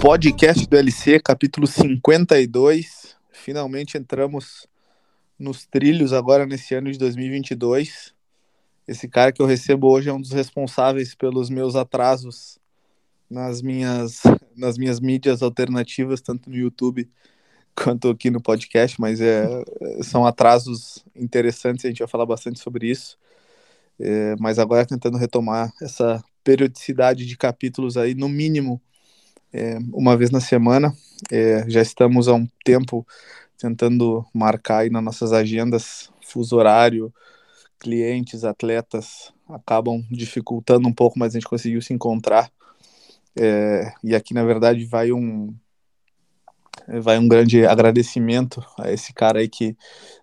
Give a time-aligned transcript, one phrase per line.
[0.00, 3.14] Podcast do LC, capítulo 52.
[3.32, 4.66] Finalmente entramos
[5.38, 8.14] nos trilhos agora nesse ano de 2022.
[8.88, 12.58] Esse cara que eu recebo hoje é um dos responsáveis pelos meus atrasos
[13.28, 14.22] nas minhas,
[14.56, 17.06] nas minhas mídias alternativas, tanto no YouTube
[17.76, 19.46] quanto aqui no podcast, mas é,
[20.02, 23.18] são atrasos interessantes, a gente vai falar bastante sobre isso.
[23.98, 28.80] É, mas agora tentando retomar essa periodicidade de capítulos aí, no mínimo
[29.52, 30.94] é, uma vez na semana.
[31.30, 33.06] É, já estamos há um tempo
[33.58, 37.12] tentando marcar aí nas nossas agendas, fuso horário,
[37.78, 42.50] clientes, atletas, acabam dificultando um pouco, mas a gente conseguiu se encontrar.
[43.38, 45.54] É, e aqui, na verdade, vai um
[47.00, 49.76] vai um grande agradecimento a esse cara aí que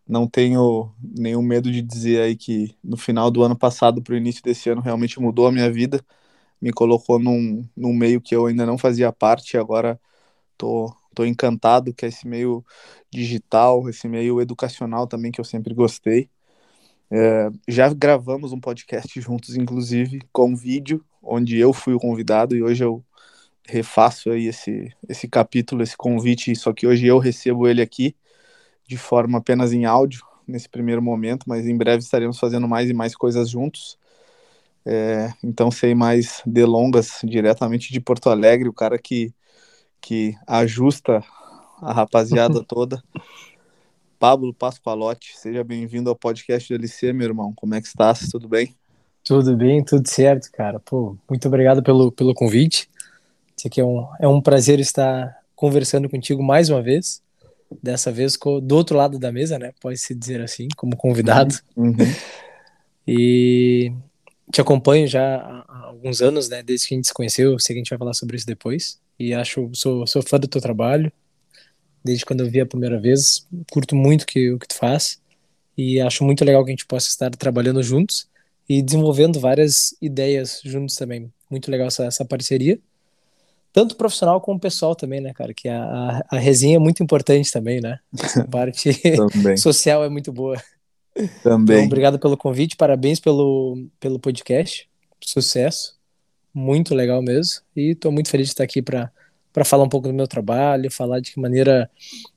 [0.07, 4.17] não tenho nenhum medo de dizer aí que no final do ano passado para o
[4.17, 6.03] início desse ano realmente mudou a minha vida
[6.61, 9.99] me colocou num, num meio que eu ainda não fazia parte, agora
[10.57, 12.65] tô, tô encantado, que é esse meio
[13.11, 16.29] digital, esse meio educacional também, que eu sempre gostei.
[17.09, 22.63] É, já gravamos um podcast juntos, inclusive, com vídeo, onde eu fui o convidado, e
[22.63, 23.03] hoje eu
[23.67, 28.15] refaço aí esse, esse capítulo, esse convite, só que hoje eu recebo ele aqui,
[28.87, 32.93] de forma apenas em áudio, nesse primeiro momento, mas em breve estaremos fazendo mais e
[32.93, 33.97] mais coisas juntos.
[34.89, 39.33] É, então, sem mais delongas, diretamente de Porto Alegre, o cara que,
[39.99, 41.21] que ajusta
[41.81, 43.03] a rapaziada toda.
[44.17, 47.51] Pablo Pascoalotti, seja bem-vindo ao podcast do LC, meu irmão.
[47.53, 48.29] Como é que estás?
[48.31, 48.73] Tudo bem?
[49.25, 50.79] Tudo bem, tudo certo, cara.
[50.79, 52.89] Pô, muito obrigado pelo, pelo convite.
[53.57, 57.21] Isso aqui é um, é um prazer estar conversando contigo mais uma vez.
[57.83, 59.73] Dessa vez do outro lado da mesa, né?
[59.81, 61.53] Pode-se dizer assim, como convidado.
[61.75, 61.97] Uhum.
[63.05, 63.91] E
[64.51, 65.37] te acompanho já
[65.67, 66.63] há alguns anos, né?
[66.63, 68.45] Desde que a gente se conheceu, eu sei que a gente vai falar sobre isso
[68.45, 68.99] depois.
[69.19, 71.11] E acho, sou, sou fã do teu trabalho.
[72.03, 75.19] Desde quando eu vi a primeira vez, curto muito que, o que tu faz.
[75.77, 78.27] E acho muito legal que a gente possa estar trabalhando juntos
[78.69, 81.31] e desenvolvendo várias ideias juntos também.
[81.49, 82.79] Muito legal essa, essa parceria.
[83.73, 85.53] Tanto profissional como pessoal também, né, cara?
[85.53, 87.99] Que a, a, a resenha é muito importante também, né?
[88.41, 88.91] A parte
[89.57, 90.61] social é muito boa.
[91.43, 91.77] Também.
[91.77, 94.89] Então, obrigado pelo convite, parabéns pelo, pelo podcast.
[95.23, 95.95] Sucesso.
[96.53, 97.61] Muito legal mesmo.
[97.75, 99.11] E estou muito feliz de estar aqui para
[99.65, 101.89] falar um pouco do meu trabalho, falar de que maneira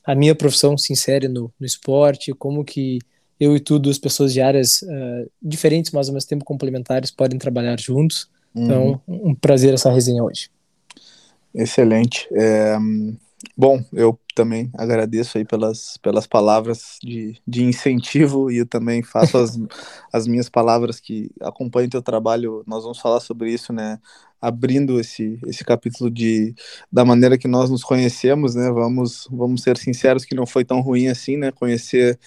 [0.05, 2.99] a minha profissão se insere no, no esporte, como que
[3.39, 7.39] eu e tu, duas pessoas de áreas uh, diferentes, mas ao mesmo tempo complementares, podem
[7.39, 8.29] trabalhar juntos.
[8.55, 9.31] Então, uhum.
[9.31, 10.51] um prazer essa resenha hoje.
[11.55, 12.29] Excelente.
[12.33, 12.77] É,
[13.57, 19.39] Bom, eu também agradeço aí pelas, pelas palavras de, de incentivo e eu também faço
[19.39, 19.59] as,
[20.13, 22.63] as minhas palavras que acompanham o teu trabalho.
[22.67, 23.99] Nós vamos falar sobre isso, né?
[24.41, 26.55] Abrindo esse, esse capítulo de,
[26.91, 28.71] da maneira que nós nos conhecemos, né?
[28.71, 31.51] Vamos, vamos ser sinceros que não foi tão ruim assim, né?
[31.51, 32.19] Conhecer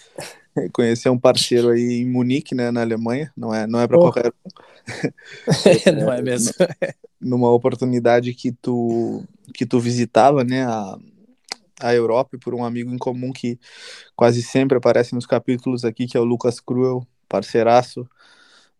[0.71, 4.01] conhecer um parceiro aí em Munique, né, na Alemanha, não é, não é para oh.
[4.01, 4.51] qualquer um.
[5.99, 6.53] não é mesmo.
[7.19, 9.23] Numa oportunidade que tu
[9.53, 10.97] que tu visitava, né, a,
[11.81, 13.59] a Europa por um amigo em comum que
[14.15, 18.07] quase sempre aparece nos capítulos aqui, que é o Lucas Cruel, parceiraço.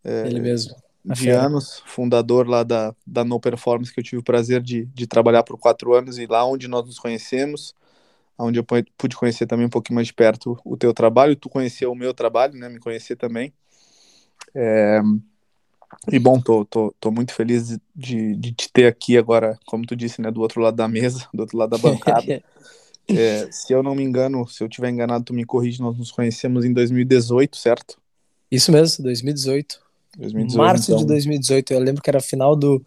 [0.03, 0.75] É, Ele mesmo.
[1.05, 5.05] De anos, fundador lá da, da No Performance, que eu tive o prazer de, de
[5.05, 7.75] trabalhar por quatro anos e lá onde nós nos conhecemos,
[8.37, 11.91] onde eu pude conhecer também um pouquinho mais de perto o teu trabalho, tu conheceu
[11.91, 13.53] o meu trabalho, né, me conhecer também.
[14.55, 15.01] É,
[16.11, 19.95] e bom, tô, tô, tô muito feliz de, de te ter aqui agora, como tu
[19.95, 22.43] disse, né, do outro lado da mesa, do outro lado da bancada.
[23.07, 26.11] é, se eu não me engano, se eu tiver enganado, tu me corrige, nós nos
[26.11, 27.97] conhecemos em 2018, certo?
[28.51, 29.81] Isso mesmo, 2018.
[30.17, 31.01] 2018 Março então...
[31.01, 32.85] de 2018, eu lembro que era final do,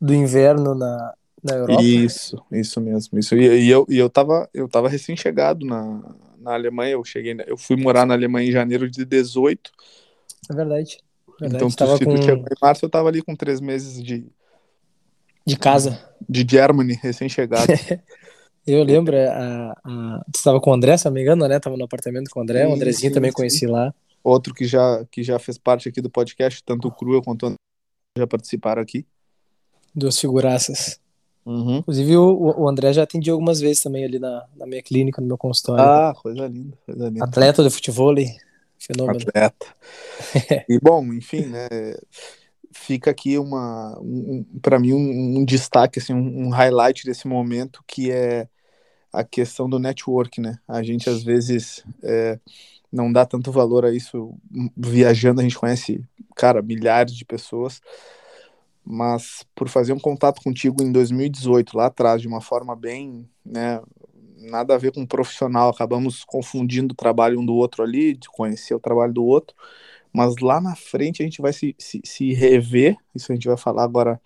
[0.00, 1.82] do inverno na, na Europa.
[1.82, 3.18] Isso, isso mesmo.
[3.18, 3.34] Isso.
[3.34, 6.00] E, e eu, e eu tava, eu tava recém-chegado na,
[6.38, 9.70] na Alemanha, eu cheguei, eu fui morar na Alemanha em janeiro de 18.
[10.50, 10.98] É verdade.
[11.46, 12.14] Então, tu, se com...
[12.14, 14.26] tu chegou em março, eu tava ali com três meses de.
[15.44, 15.98] De casa.
[16.28, 17.66] De Germany, recém-chegado.
[18.66, 20.24] eu lembro, a, a...
[20.32, 21.58] tu estava com o André, se não me engano, né?
[21.58, 23.36] Tava no apartamento com o André, sim, o Andrezinho sim, também sim.
[23.36, 23.92] conheci lá.
[24.22, 27.46] Outro que já, que já fez parte aqui do podcast, tanto o Crua quanto o
[27.46, 27.56] André
[28.16, 29.04] já participaram aqui.
[29.94, 31.00] Duas figuraças.
[31.44, 31.78] Uhum.
[31.78, 35.26] Inclusive, o, o André já atendi algumas vezes também ali na, na minha clínica, no
[35.26, 35.84] meu consultório.
[35.84, 37.24] Ah, coisa linda, coisa linda.
[37.24, 38.14] Atleta de futebol.
[38.86, 39.20] Fenômeno.
[39.20, 39.66] Atleta.
[40.68, 41.68] e bom, enfim, né?
[42.72, 47.84] Fica aqui uma, um, para mim um, um, destaque, assim, um, um, highlight desse momento
[47.86, 48.48] que é
[49.12, 50.58] a questão do network, né?
[50.66, 52.40] A gente às vezes é,
[52.90, 54.34] não dá tanto valor a isso.
[54.76, 56.02] Viajando a gente conhece,
[56.34, 57.80] cara, milhares de pessoas,
[58.84, 63.80] mas por fazer um contato contigo em 2018, lá atrás, de uma forma bem, né,
[64.42, 68.74] nada a ver com profissional, acabamos confundindo o trabalho um do outro ali, de conhecer
[68.74, 69.56] o trabalho do outro,
[70.12, 73.56] mas lá na frente a gente vai se, se, se rever, isso a gente vai
[73.56, 74.20] falar agora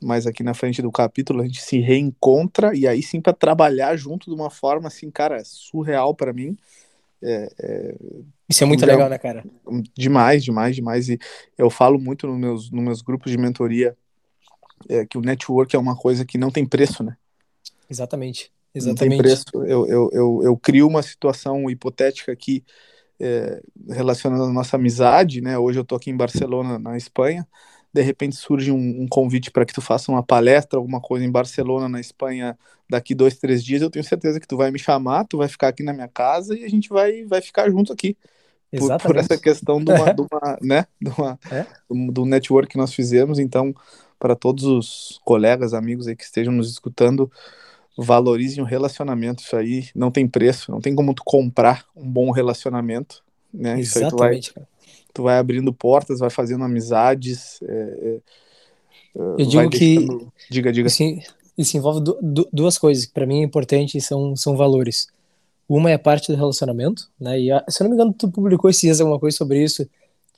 [0.00, 3.96] mais aqui na frente do capítulo, a gente se reencontra e aí sim para trabalhar
[3.96, 6.56] junto de uma forma assim, cara, surreal para mim.
[7.22, 7.94] É, é,
[8.48, 9.44] Isso é muito legal, né, cara?
[9.96, 11.08] Demais, demais, demais.
[11.08, 11.18] E
[11.56, 13.96] eu falo muito nos meus, nos meus grupos de mentoria
[14.88, 17.16] é, que o network é uma coisa que não tem preço, né?
[17.88, 18.50] Exatamente.
[18.74, 19.00] Exatamente.
[19.00, 19.44] Não tem preço.
[19.54, 22.64] Eu, eu, eu, eu crio uma situação hipotética aqui
[23.20, 25.58] é, relacionada à nossa amizade, né?
[25.58, 27.46] Hoje eu tô aqui em Barcelona, na Espanha
[27.92, 31.30] de repente surge um, um convite para que tu faça uma palestra, alguma coisa em
[31.30, 32.58] Barcelona, na Espanha,
[32.88, 35.68] daqui dois, três dias, eu tenho certeza que tu vai me chamar, tu vai ficar
[35.68, 38.16] aqui na minha casa e a gente vai, vai ficar junto aqui.
[38.78, 41.66] Por, por, essa questão do uma, uma, né, uma, é?
[42.10, 43.38] do network que nós fizemos.
[43.38, 43.74] Então,
[44.18, 47.30] para todos os colegas, amigos aí que estejam nos escutando,
[47.96, 49.42] valorizem o relacionamento.
[49.42, 53.22] Isso aí não tem preço, não tem como tu comprar um bom relacionamento.
[53.52, 53.78] Né?
[53.78, 54.66] Exatamente, tu vai,
[55.14, 57.60] tu vai abrindo portas, vai fazendo amizades.
[57.62, 58.20] É, é,
[59.14, 59.98] eu digo que.
[59.98, 60.32] Deixando...
[60.50, 60.88] Diga, diga.
[60.88, 61.02] Isso,
[61.56, 62.02] isso envolve
[62.52, 65.08] duas coisas que para mim é importante são, são valores.
[65.68, 67.38] Uma é a parte do relacionamento, né?
[67.38, 69.88] E se eu não me engano, tu publicou esses dias alguma coisa sobre isso.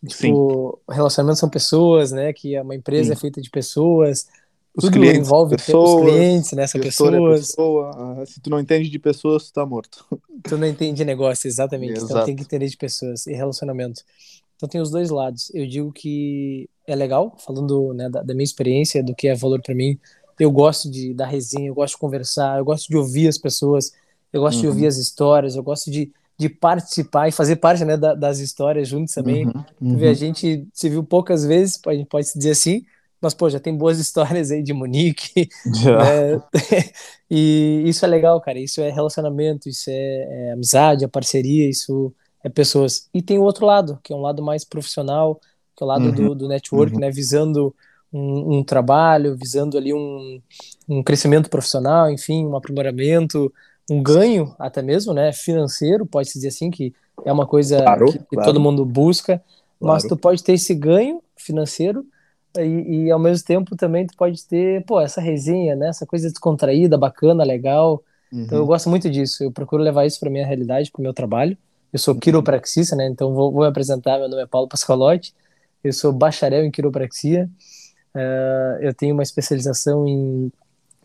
[0.06, 0.94] Tipo, Sim.
[0.94, 2.32] relacionamentos são pessoas, né?
[2.32, 3.12] Que uma empresa Sim.
[3.12, 4.26] é feita de pessoas.
[4.76, 6.66] Os tudo clientes, envolve pessoas, os clientes, né?
[6.66, 7.14] São é pessoas.
[7.14, 7.90] É pessoa.
[7.94, 10.04] Ah, se tu não entende de pessoas, tu tá morto.
[10.46, 11.92] Tu não entende de negócio, exatamente.
[11.92, 12.12] Exato.
[12.12, 14.02] Então tem que entender de pessoas e relacionamento.
[14.56, 15.50] Então tem os dois lados.
[15.54, 19.62] Eu digo que é legal, falando né, da, da, minha experiência, do que é valor
[19.62, 19.98] para mim.
[20.38, 23.92] Eu gosto de da resenha, eu gosto de conversar, eu gosto de ouvir as pessoas,
[24.32, 24.62] eu gosto uhum.
[24.62, 24.88] de ouvir uhum.
[24.88, 29.14] as histórias, eu gosto de, de participar e fazer parte né, da, das histórias juntos
[29.14, 29.46] também.
[29.46, 29.64] Uhum.
[29.80, 30.10] Uhum.
[30.10, 32.84] A gente se viu poucas vezes, a gente pode dizer assim,
[33.20, 35.48] mas pô, já tem boas histórias aí de Munique.
[35.66, 36.42] Né?
[37.30, 38.58] e isso é legal, cara.
[38.58, 42.12] Isso é relacionamento, isso é, é amizade, é parceria, isso
[42.42, 43.08] é pessoas.
[43.12, 45.40] E tem o outro lado, que é um lado mais profissional,
[45.74, 46.12] que é o lado uhum.
[46.12, 47.00] do, do network, uhum.
[47.00, 47.74] né, visando
[48.12, 50.40] um, um, trabalho, visando ali um,
[50.88, 53.52] um crescimento profissional, enfim, um aprimoramento,
[53.90, 56.94] um ganho até mesmo, né, financeiro, pode-se dizer assim, que
[57.24, 59.42] é uma coisa claro, que, que todo mundo busca,
[59.78, 59.94] claro.
[59.94, 62.06] mas tu pode ter esse ganho financeiro
[62.56, 66.28] e, e, ao mesmo tempo também tu pode ter, pô, essa resenha, né, essa coisa
[66.28, 68.02] descontraída, bacana, legal,
[68.32, 68.42] uhum.
[68.42, 68.68] então eu uhum.
[68.68, 71.56] gosto muito disso, eu procuro levar isso para minha realidade, para o meu trabalho,
[71.94, 73.06] eu sou quiropraxista, né?
[73.06, 74.18] Então vou, vou me apresentar.
[74.18, 75.32] Meu nome é Paulo Pascalotti.
[75.82, 77.48] Eu sou bacharel em quiropraxia.
[78.12, 80.50] Uh, eu tenho uma especialização em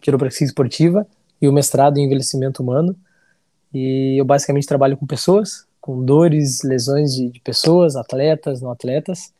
[0.01, 1.05] quiropraxia esportiva
[1.39, 2.95] e o mestrado em envelhecimento humano.
[3.71, 9.31] E eu basicamente trabalho com pessoas, com dores, lesões de, de pessoas, atletas, não atletas.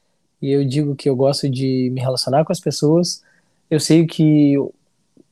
[0.42, 3.22] E eu digo que eu gosto de me relacionar com as pessoas.
[3.70, 4.56] Eu sei que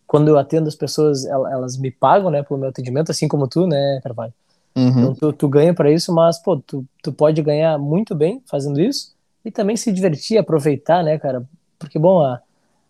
[0.06, 3.68] quando eu atendo as pessoas, elas me pagam, né, pelo meu atendimento, assim como tu,
[3.68, 4.33] né, Carvalho?
[4.75, 4.89] Uhum.
[4.89, 8.80] Então tu, tu ganha para isso, mas pô, tu, tu pode ganhar muito bem fazendo
[8.80, 11.44] isso e também se divertir, aproveitar, né, cara?
[11.80, 12.42] Porque, bom, a,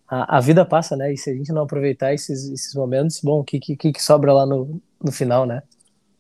[0.08, 1.14] a, a vida passa, né?
[1.14, 4.34] E se a gente não aproveitar esses, esses momentos, bom, o que, que, que sobra
[4.34, 5.62] lá no, no final, né?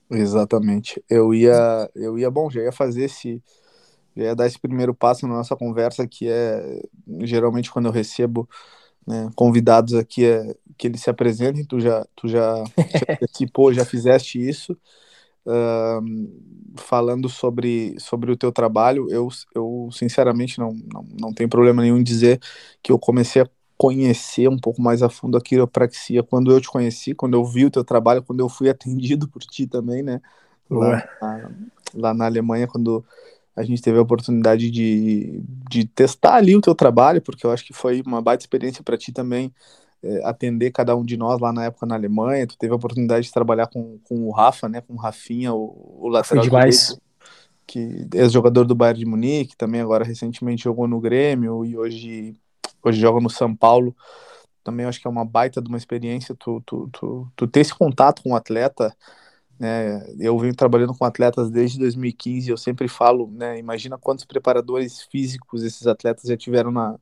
[0.10, 1.04] Exatamente.
[1.10, 3.42] Eu ia, eu ia, bom, já ia fazer esse,
[4.18, 6.81] já dar esse primeiro passo na nossa conversa, que é
[7.21, 8.50] geralmente quando eu recebo
[9.06, 11.66] né, convidados aqui, é que eles se apresentem.
[11.66, 13.18] Tu já, tu já, já,
[13.74, 14.78] já fizeste isso
[16.76, 21.97] falando sobre, sobre o teu trabalho, eu, eu sinceramente não, não, não tenho problema nenhum
[21.97, 22.40] em dizer
[22.83, 26.68] que eu comecei a conhecer um pouco mais a fundo a quiropraxia quando eu te
[26.68, 30.21] conheci, quando eu vi o teu trabalho, quando eu fui atendido por ti também, né?
[30.69, 31.52] Lá, lá,
[31.94, 33.06] lá na Alemanha, quando
[33.57, 37.66] a gente teve a oportunidade de, de testar ali o teu trabalho, porque eu acho
[37.66, 39.52] que foi uma baita experiência para ti também
[40.04, 42.45] é, atender cada um de nós lá na época na Alemanha.
[42.45, 44.81] Tu teve a oportunidade de trabalhar com, com o Rafa, né?
[44.81, 47.02] Com o Rafinha, o, o lateral direito,
[47.66, 52.35] que é jogador do Bayern de Munique, também agora recentemente jogou no Grêmio e hoje,
[52.83, 53.95] hoje joga no São Paulo.
[54.64, 57.73] Também acho que é uma baita de uma experiência tu, tu, tu, tu ter esse
[57.73, 58.95] contato com o atleta.
[59.59, 65.02] Né, eu venho trabalhando com atletas desde 2015 eu sempre falo, né, imagina quantos preparadores
[65.02, 66.95] físicos esses atletas já tiveram na,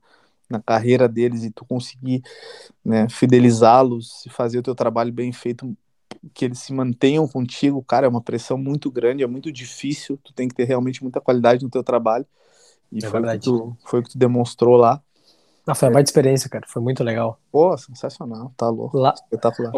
[0.49, 2.23] na carreira deles e tu conseguir
[2.83, 5.75] né, fidelizá-los e fazer o teu trabalho bem feito,
[6.33, 10.33] que eles se mantenham contigo, cara, é uma pressão muito grande, é muito difícil, tu
[10.33, 12.25] tem que ter realmente muita qualidade no teu trabalho.
[12.91, 15.01] E é foi, o que tu, foi o que tu demonstrou lá.
[15.67, 16.03] Ah, foi uma é.
[16.03, 17.39] experiência, cara, foi muito legal.
[17.51, 19.73] Pô, sensacional, tá louco, lá, espetacular.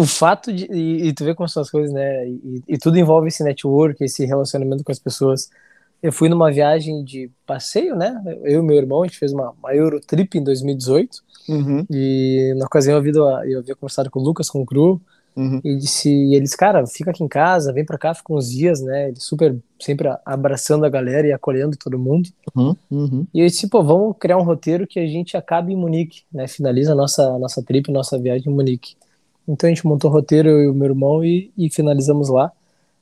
[0.00, 2.98] O, fato de, e, e, tu vê como são as coisas, né, e, e tudo
[2.98, 5.50] envolve esse network, esse relacionamento com as pessoas,
[6.02, 8.20] eu fui numa viagem de passeio, né?
[8.44, 11.18] Eu e meu irmão, a gente fez uma, uma Eurotrip em 2018.
[11.48, 11.84] Uhum.
[11.90, 13.12] E na ocasião eu havia,
[13.50, 15.00] eu havia conversado com o Lucas, com o Cru,
[15.36, 15.60] Uhum.
[15.64, 18.80] e disse, e eles, cara, fica aqui em casa, vem pra cá, fica uns dias,
[18.82, 19.08] né?
[19.08, 22.28] Ele super sempre abraçando a galera e acolhendo todo mundo.
[22.54, 22.76] Uhum.
[22.90, 23.26] Uhum.
[23.32, 26.48] E eu disse, pô, vamos criar um roteiro que a gente acabe em Munique, né?
[26.48, 28.96] Finaliza a nossa, nossa trip, nossa viagem em Munique.
[29.48, 32.52] Então a gente montou o roteiro, eu e o meu irmão, e, e finalizamos lá.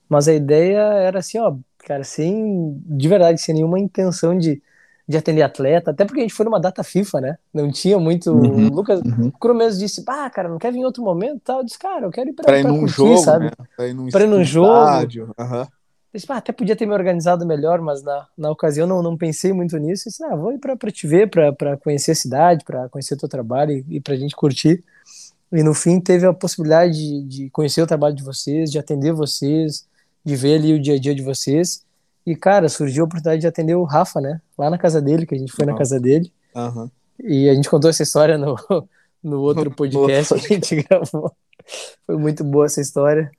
[0.08, 4.62] Mas a ideia era assim, ó, cara, sem, de verdade, sem nenhuma intenção de,
[5.06, 7.38] de atender atleta, até porque a gente foi numa data FIFA, né?
[7.52, 8.32] Não tinha muito.
[8.32, 9.30] Uhum, O Lucas uhum.
[9.38, 11.40] Cru mesmo disse, ah, cara, não quer vir em outro momento?
[11.44, 11.58] Tal.
[11.58, 13.44] Eu disse, cara, eu quero ir pra, Pra ir pra num curtir, jogo, sabe?
[13.44, 13.50] né?
[13.76, 14.42] Pra ir num, Pra ir num.
[15.38, 15.68] Aham.
[16.10, 19.16] Eu disse, ah, até podia ter me organizado melhor, mas na, na ocasião não, não
[19.16, 20.08] pensei muito nisso.
[20.08, 22.88] Eu disse, ah, vou ir pra, pra te ver, pra, pra conhecer a cidade, pra
[22.88, 24.82] conhecer teu trabalho e, e pra gente curtir.
[25.52, 29.12] E no fim teve a possibilidade de, de conhecer o trabalho de vocês, de atender
[29.12, 29.86] vocês,
[30.24, 31.82] de ver ali o dia a dia de vocês.
[32.26, 34.40] E, cara, surgiu a oportunidade de atender o Rafa, né?
[34.58, 36.30] Lá na casa dele, que a gente foi na casa dele.
[36.54, 36.90] Aham.
[37.18, 38.56] E a gente contou essa história no,
[39.22, 41.32] no outro podcast que a gente gravou.
[42.06, 43.30] Foi muito boa essa história.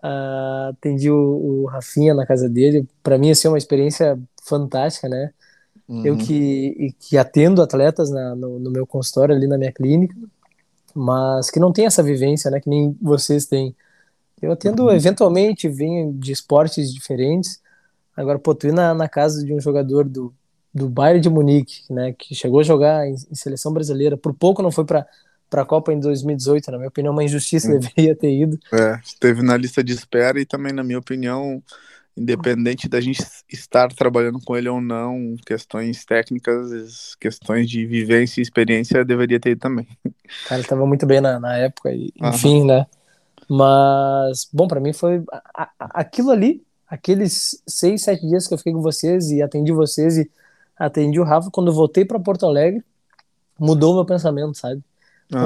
[0.00, 2.88] Ah, atendi o, o Rafinha na casa dele.
[3.02, 5.32] Para mim, assim, é uma experiência fantástica, né?
[5.88, 6.18] Eu Uhum.
[6.18, 10.14] que, que atendo atletas na, no, no meu consultório, ali na minha clínica,
[10.94, 12.60] mas que não tem essa vivência, né?
[12.60, 13.74] Que nem vocês têm.
[14.40, 14.90] Eu atendo, Uhum.
[14.92, 17.60] eventualmente, venho de esportes diferentes.
[18.16, 20.32] Agora, pô, tu ir na, na casa de um jogador do,
[20.72, 22.14] do Bayern de Munique, né?
[22.16, 25.06] Que chegou a jogar em, em seleção brasileira, por pouco não foi para
[25.50, 28.58] para a Copa em 2018, na minha opinião, uma injustiça, deveria ter ido.
[28.70, 31.62] É, esteve na lista de espera e também, na minha opinião,
[32.18, 38.42] independente da gente estar trabalhando com ele ou não, questões técnicas, questões de vivência e
[38.42, 39.86] experiência, deveria ter também.
[40.46, 42.86] Cara, ele tava muito bem na, na época, e, enfim, né?
[43.48, 45.42] Mas, bom, para mim foi a-
[45.78, 50.18] a- aquilo ali, aqueles seis, sete dias que eu fiquei com vocês e atendi vocês
[50.18, 50.30] e
[50.78, 52.82] atendi o Rafa, quando eu voltei para Porto Alegre,
[53.58, 54.82] mudou meu pensamento, sabe?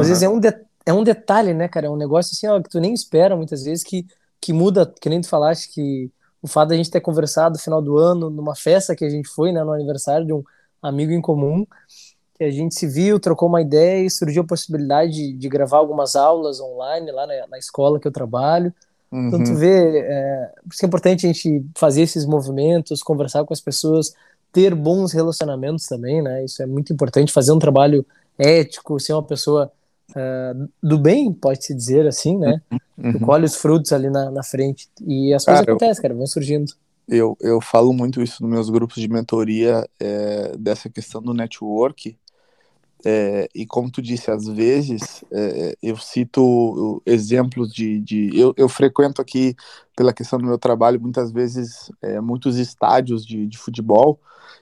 [0.00, 1.86] Às vezes é um, de- é um detalhe, né, cara?
[1.86, 4.06] É um negócio assim, ó, que tu nem espera muitas vezes, que,
[4.40, 6.10] que muda, que nem tu falaste, que
[6.42, 9.28] o fato da gente ter conversado no final do ano, numa festa que a gente
[9.28, 10.42] foi, né, no aniversário de um
[10.82, 11.64] amigo em comum,
[12.36, 15.78] que a gente se viu, trocou uma ideia e surgiu a possibilidade de, de gravar
[15.78, 18.72] algumas aulas online lá na, na escola que eu trabalho.
[19.22, 19.58] Então tu Uhum.
[19.58, 24.12] vê, é, por isso é importante a gente fazer esses movimentos, conversar com as pessoas,
[24.52, 26.44] ter bons relacionamentos também, né?
[26.44, 28.04] Isso é muito importante, fazer um trabalho
[28.38, 29.70] ético, ser uma pessoa
[30.16, 32.60] é, do bem, pode-se dizer assim, né?
[33.12, 33.20] Tu Uhum.
[33.20, 36.26] colhe os frutos ali na, na frente e as coisas Cara, eu- acontecem, cara, vão
[36.26, 36.72] surgindo.
[37.08, 42.16] Eu, eu falo muito isso nos meus grupos de mentoria, é, dessa questão do network.
[43.04, 48.00] É, e como tu disse, às vezes é, eu cito exemplos de.
[48.00, 49.56] de eu, eu frequento aqui,
[49.96, 54.20] pela questão do meu trabalho, muitas vezes é, muitos estádios de, de futebol,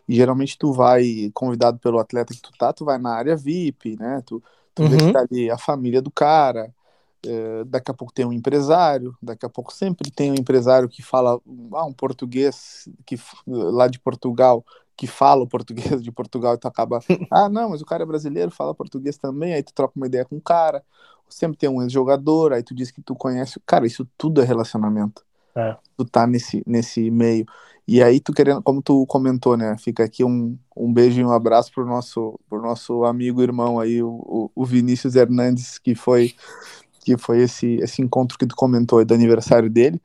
[0.09, 3.97] e geralmente tu vai, convidado pelo atleta que tu tá, tu vai na área VIP,
[3.99, 4.23] né?
[4.26, 4.42] Tu,
[4.88, 5.12] que Uhum.
[5.12, 6.75] tá ali a família do cara,
[7.26, 11.02] é, daqui a pouco tem um empresário, daqui a pouco sempre tem um empresário que
[11.02, 11.40] fala
[11.75, 14.64] ah, um português que lá de Portugal
[14.96, 18.06] que fala o português de Portugal e tu acaba ah não mas o cara é
[18.06, 20.82] brasileiro fala português também aí tu troca uma ideia com o cara
[21.28, 25.25] sempre tem um ex-jogador aí tu diz que tu conhece cara isso tudo é relacionamento
[25.54, 25.76] É.
[25.96, 27.46] tu tá nesse nesse meio
[27.92, 31.32] e aí tu querendo como tu comentou né fica aqui um, um beijo e um
[31.32, 36.35] abraço pro nosso pro nosso amigo irmão aí o, o Vinícius Hernandes que foi
[37.00, 40.00] que foi esse, esse encontro que tu comentou aí do aniversário dele.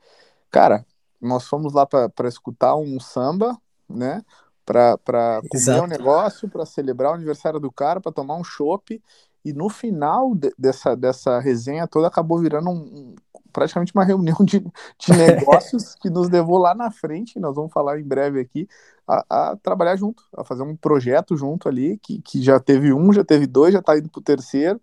[0.50, 0.84] Cara,
[1.20, 3.56] nós fomos lá para escutar um samba,
[3.88, 4.22] né?
[4.64, 9.00] Para comer um negócio, para celebrar o aniversário do cara, para tomar um chopp.
[9.46, 13.14] E no final de, dessa, dessa resenha toda acabou virando um,
[13.52, 18.00] praticamente uma reunião de, de negócios que nos levou lá na frente, nós vamos falar
[18.00, 18.68] em breve aqui,
[19.06, 23.12] a, a, trabalhar junto, a fazer um projeto junto ali, que, que já teve um,
[23.12, 24.80] já teve dois, já está indo para o terceiro.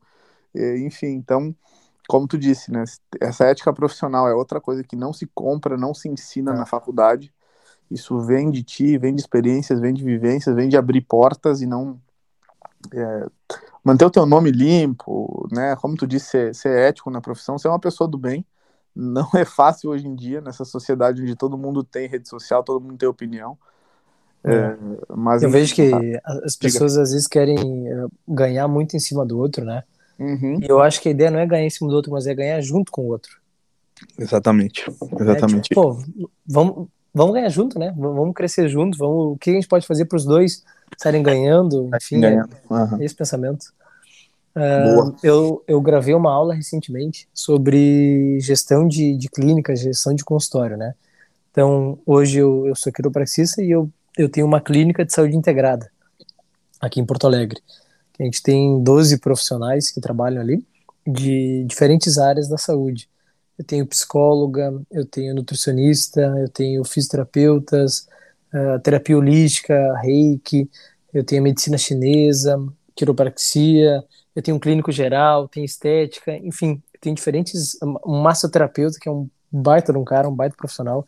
[0.55, 1.53] Enfim, então
[2.07, 2.85] como tu disse, né?
[3.19, 6.55] Essa ética profissional é outra coisa que não se compra, não se ensina É.
[6.55, 7.33] na faculdade.
[7.91, 11.65] Isso vem de ti, vem de experiências, vem de vivências, vem de abrir portas e
[11.65, 11.99] não
[12.93, 13.27] é,
[13.83, 15.75] manter o teu nome limpo, né?
[15.75, 18.45] Como tu disse, ser, ser ético na profissão, ser uma pessoa do bem.
[18.95, 22.81] Não é fácil hoje em dia nessa sociedade onde todo mundo tem rede social, todo
[22.81, 23.57] mundo tem opinião.
[24.45, 24.75] É,
[25.15, 25.91] mas Eu vejo que
[26.25, 29.83] as pessoas às vezes querem eh, ganhar muito em cima do outro, né?
[30.19, 30.59] Uhum.
[30.61, 32.35] E eu acho que a ideia não é ganhar em cima do outro, mas é
[32.35, 33.37] ganhar junto com o outro.
[34.19, 34.85] Exatamente,
[35.17, 35.69] exatamente.
[35.69, 36.03] Tipo, pô,
[36.45, 37.93] vamos, vamos ganhar junto, né?
[37.95, 40.61] Vamos crescer junto, vamos, o que a gente pode fazer para os dois
[40.97, 42.55] estarem ganhando, enfim, é, Ganhando.
[42.69, 43.01] Aham.
[43.01, 43.73] esse pensamento.
[44.55, 50.77] Ah, eu, eu gravei uma aula recentemente sobre gestão de, de clínica, gestão de consultório,
[50.77, 50.93] né?
[51.51, 55.91] Então, hoje eu, eu sou quiropraxista e eu eu tenho uma clínica de saúde integrada
[56.79, 57.61] aqui em Porto Alegre.
[58.19, 60.65] A gente tem 12 profissionais que trabalham ali
[61.05, 63.09] de diferentes áreas da saúde.
[63.57, 68.07] Eu tenho psicóloga, eu tenho nutricionista, eu tenho fisioterapeutas,
[68.53, 70.69] uh, terapia holística, reiki,
[71.13, 72.57] eu tenho medicina chinesa,
[72.95, 74.03] quiropraxia,
[74.35, 79.29] eu tenho um clínico geral, tenho estética, enfim, tem diferentes, um massoterapeuta, que é um
[79.51, 81.05] baita de um cara, um baita profissional.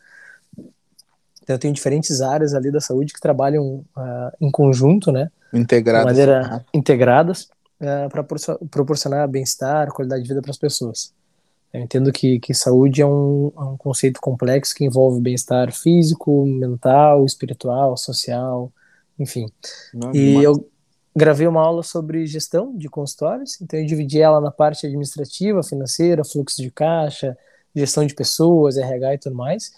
[1.42, 5.30] Então, eu tenho diferentes áreas ali da saúde que trabalham uh, em conjunto, né?
[5.52, 6.14] Integradas.
[6.14, 7.48] De maneira integradas,
[7.80, 8.24] uh, para
[8.68, 11.12] proporcionar bem-estar, qualidade de vida para as pessoas.
[11.72, 16.46] Eu entendo que, que saúde é um, é um conceito complexo que envolve bem-estar físico,
[16.46, 18.72] mental, espiritual, social,
[19.18, 19.46] enfim.
[19.92, 20.68] Não, e eu
[21.14, 26.24] gravei uma aula sobre gestão de consultórios, então eu dividi ela na parte administrativa, financeira,
[26.24, 27.36] fluxo de caixa,
[27.74, 29.72] gestão de pessoas, RH e tudo mais.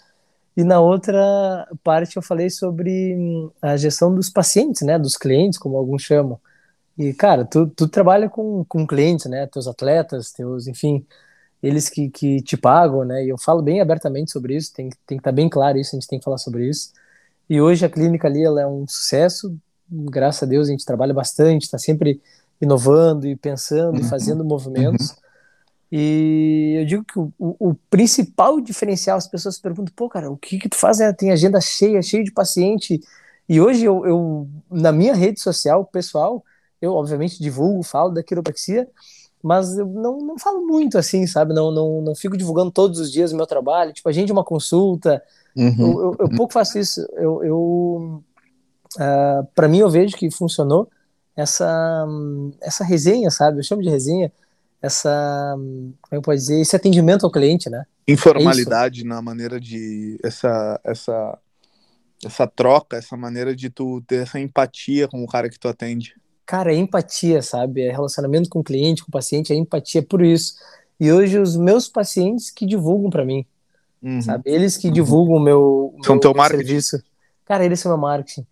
[0.55, 5.57] E na outra parte eu falei sobre hum, a gestão dos pacientes, né, dos clientes,
[5.57, 6.39] como alguns chamam.
[6.97, 11.05] E, cara, tu, tu trabalha com, com clientes, né, teus atletas, teus, enfim,
[11.61, 15.17] eles que, que te pagam, né, e eu falo bem abertamente sobre isso, tem, tem
[15.17, 16.91] que estar tá bem claro isso, a gente tem que falar sobre isso.
[17.49, 19.57] E hoje a clínica ali, ela é um sucesso,
[19.89, 22.21] graças a Deus a gente trabalha bastante, está sempre
[22.61, 24.05] inovando e pensando uhum.
[24.05, 25.11] e fazendo movimentos.
[25.11, 25.15] Uhum.
[25.91, 30.37] E eu digo que o, o, o, principal diferencial, as pessoas perguntam, pô, cara, o
[30.37, 30.99] que que tu faz?
[30.99, 33.01] É, tem agenda cheia, cheia de paciente.
[33.47, 36.43] E hoje eu, eu, na minha rede social pessoal,
[36.79, 38.87] eu obviamente divulgo, falo da quiropraxia,
[39.41, 41.53] mas eu não, não falo muito assim, sabe?
[41.53, 43.93] Não, não, não fico divulgando todos os dias o meu trabalho.
[43.93, 45.23] Tipo, a gente uma consulta.
[45.55, 45.75] Uhum.
[45.79, 47.01] Eu, eu, eu, pouco faço isso.
[47.13, 48.23] Eu, eu
[48.97, 50.89] uh, ah, para mim, eu vejo que funcionou
[51.35, 52.05] essa,
[52.61, 53.59] essa resenha, sabe?
[53.59, 54.31] Eu chamo de resenha,
[54.81, 57.85] essa, como eu posso dizer, esse atendimento ao cliente, né?
[58.07, 61.37] Informalidade é na maneira de essa, essa,
[62.25, 66.15] essa troca, essa maneira de tu ter essa empatia com o cara que tu atende.
[66.49, 67.81] Cara, é empatia, sabe?
[67.81, 70.55] É relacionamento com o cliente, com o paciente, é empatia por isso.
[70.99, 73.45] E hoje os meus pacientes que divulgam para mim,
[74.01, 74.21] uhum.
[74.21, 74.43] sabe?
[74.45, 74.93] Eles que uhum.
[74.93, 76.65] divulgam o meu, são meu, teu marketing.
[76.65, 77.03] serviço.
[77.45, 78.45] Cara, eles são meu marketing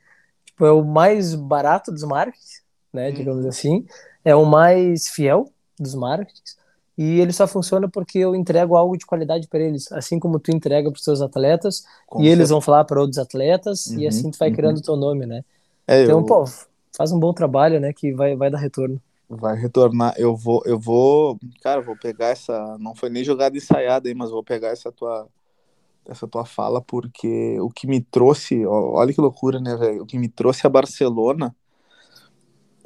[0.58, 3.50] tipo, é o mais barato dos markets, né, digamos uhum.
[3.50, 3.86] assim,
[4.26, 6.58] é o mais fiel dos markets,
[6.98, 10.50] e ele só funciona porque eu entrego algo de qualidade para eles, assim como tu
[10.52, 12.40] entrega para os seus atletas, Com e certeza.
[12.40, 14.56] eles vão falar para outros atletas, uhum, e assim tu vai uhum.
[14.56, 15.44] criando o teu nome, né?
[15.86, 16.26] É, então, eu...
[16.26, 16.44] pô,
[16.98, 19.00] faz um bom trabalho, né, que vai, vai dar retorno.
[19.30, 20.16] Vai retornar.
[20.18, 24.32] Eu vou, eu vou, cara, vou pegar essa, não foi nem jogada ensaiada aí, mas
[24.32, 25.28] vou pegar essa tua
[26.10, 30.04] essa tua fala, porque o que me trouxe, olha que loucura, né, velho?
[30.04, 31.54] O que me trouxe a Barcelona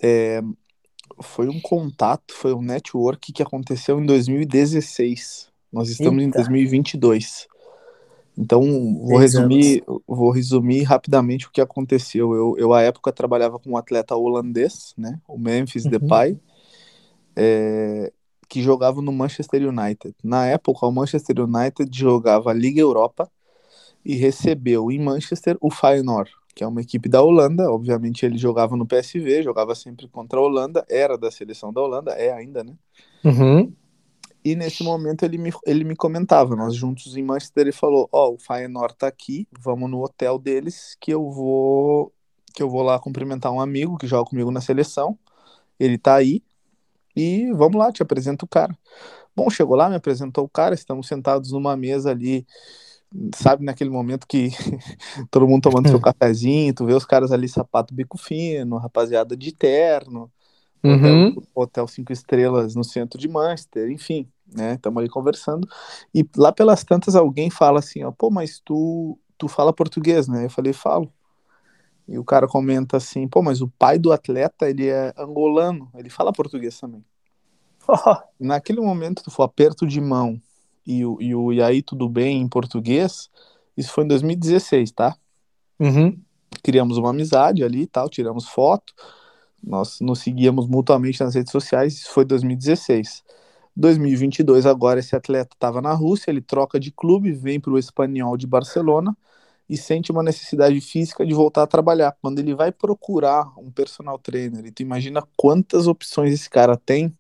[0.01, 0.41] é,
[1.21, 5.51] foi um contato, foi um network que aconteceu em 2016.
[5.71, 6.39] Nós estamos Eita.
[6.39, 7.47] em 2022.
[8.37, 8.61] Então,
[9.05, 12.33] vou resumir, vou resumir rapidamente o que aconteceu.
[12.33, 15.19] Eu, eu, à época, trabalhava com um atleta holandês, né?
[15.27, 15.91] O Memphis uhum.
[15.91, 16.39] Depay.
[17.35, 18.11] É,
[18.51, 20.13] que jogava no Manchester United.
[20.21, 23.31] Na época, o Manchester United jogava a Liga Europa
[24.03, 27.71] e recebeu em Manchester o Feyenoord, que é uma equipe da Holanda.
[27.71, 32.11] Obviamente, ele jogava no PSV, jogava sempre contra a Holanda, era da seleção da Holanda,
[32.11, 32.73] é ainda, né?
[33.23, 33.71] Uhum.
[34.43, 38.29] E nesse momento ele me, ele me comentava, nós juntos em Manchester, ele falou: Ó,
[38.29, 42.11] oh, o Feyenoord tá aqui, vamos no hotel deles que eu vou
[42.53, 45.17] que eu vou lá cumprimentar um amigo que joga comigo na seleção.
[45.79, 46.43] Ele tá aí,
[47.15, 48.77] e vamos lá, te apresento o cara.
[49.35, 52.45] Bom, chegou lá, me apresentou o cara, estamos sentados numa mesa ali,
[53.35, 54.49] sabe, naquele momento que
[55.31, 59.51] todo mundo tomando seu cafezinho, tu vê os caras ali, sapato bico fino, rapaziada de
[59.51, 60.31] terno,
[60.83, 61.27] uhum.
[61.27, 65.67] hotel, hotel cinco estrelas no centro de Manchester, enfim, né, estamos ali conversando,
[66.13, 70.45] e lá pelas tantas alguém fala assim, ó, pô, mas tu, tu fala português, né,
[70.45, 71.11] eu falei, falo,
[72.07, 76.09] e o cara comenta assim, pô, mas o pai do atleta, ele é angolano, ele
[76.09, 77.03] fala português também.
[78.39, 80.41] Naquele momento, tu foi aperto de mão
[80.85, 83.29] e o, e o e aí tudo bem em português,
[83.77, 85.15] isso foi em 2016, tá?
[85.79, 86.19] Uhum.
[86.63, 88.93] Criamos uma amizade ali e tal, tiramos foto,
[89.63, 93.23] nós nos seguíamos mutuamente nas redes sociais, isso foi 2016.
[93.75, 98.35] 2022 agora esse atleta estava na Rússia, ele troca de clube, vem para o Espanhol
[98.37, 99.15] de Barcelona,
[99.69, 102.15] e sente uma necessidade física de voltar a trabalhar.
[102.21, 107.13] Quando ele vai procurar um personal trainer, e tu imagina quantas opções esse cara tem,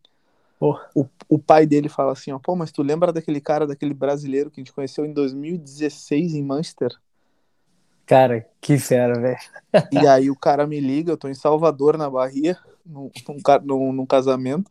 [0.93, 4.51] o, o pai dele fala assim, ó, pô, mas tu lembra daquele cara, daquele brasileiro
[4.51, 6.91] que a gente conheceu em 2016 em Manchester?
[8.05, 9.39] Cara, que fera, velho.
[9.91, 13.09] e aí o cara me liga, eu tô em Salvador, na Bahia, num,
[13.63, 14.69] num, num casamento,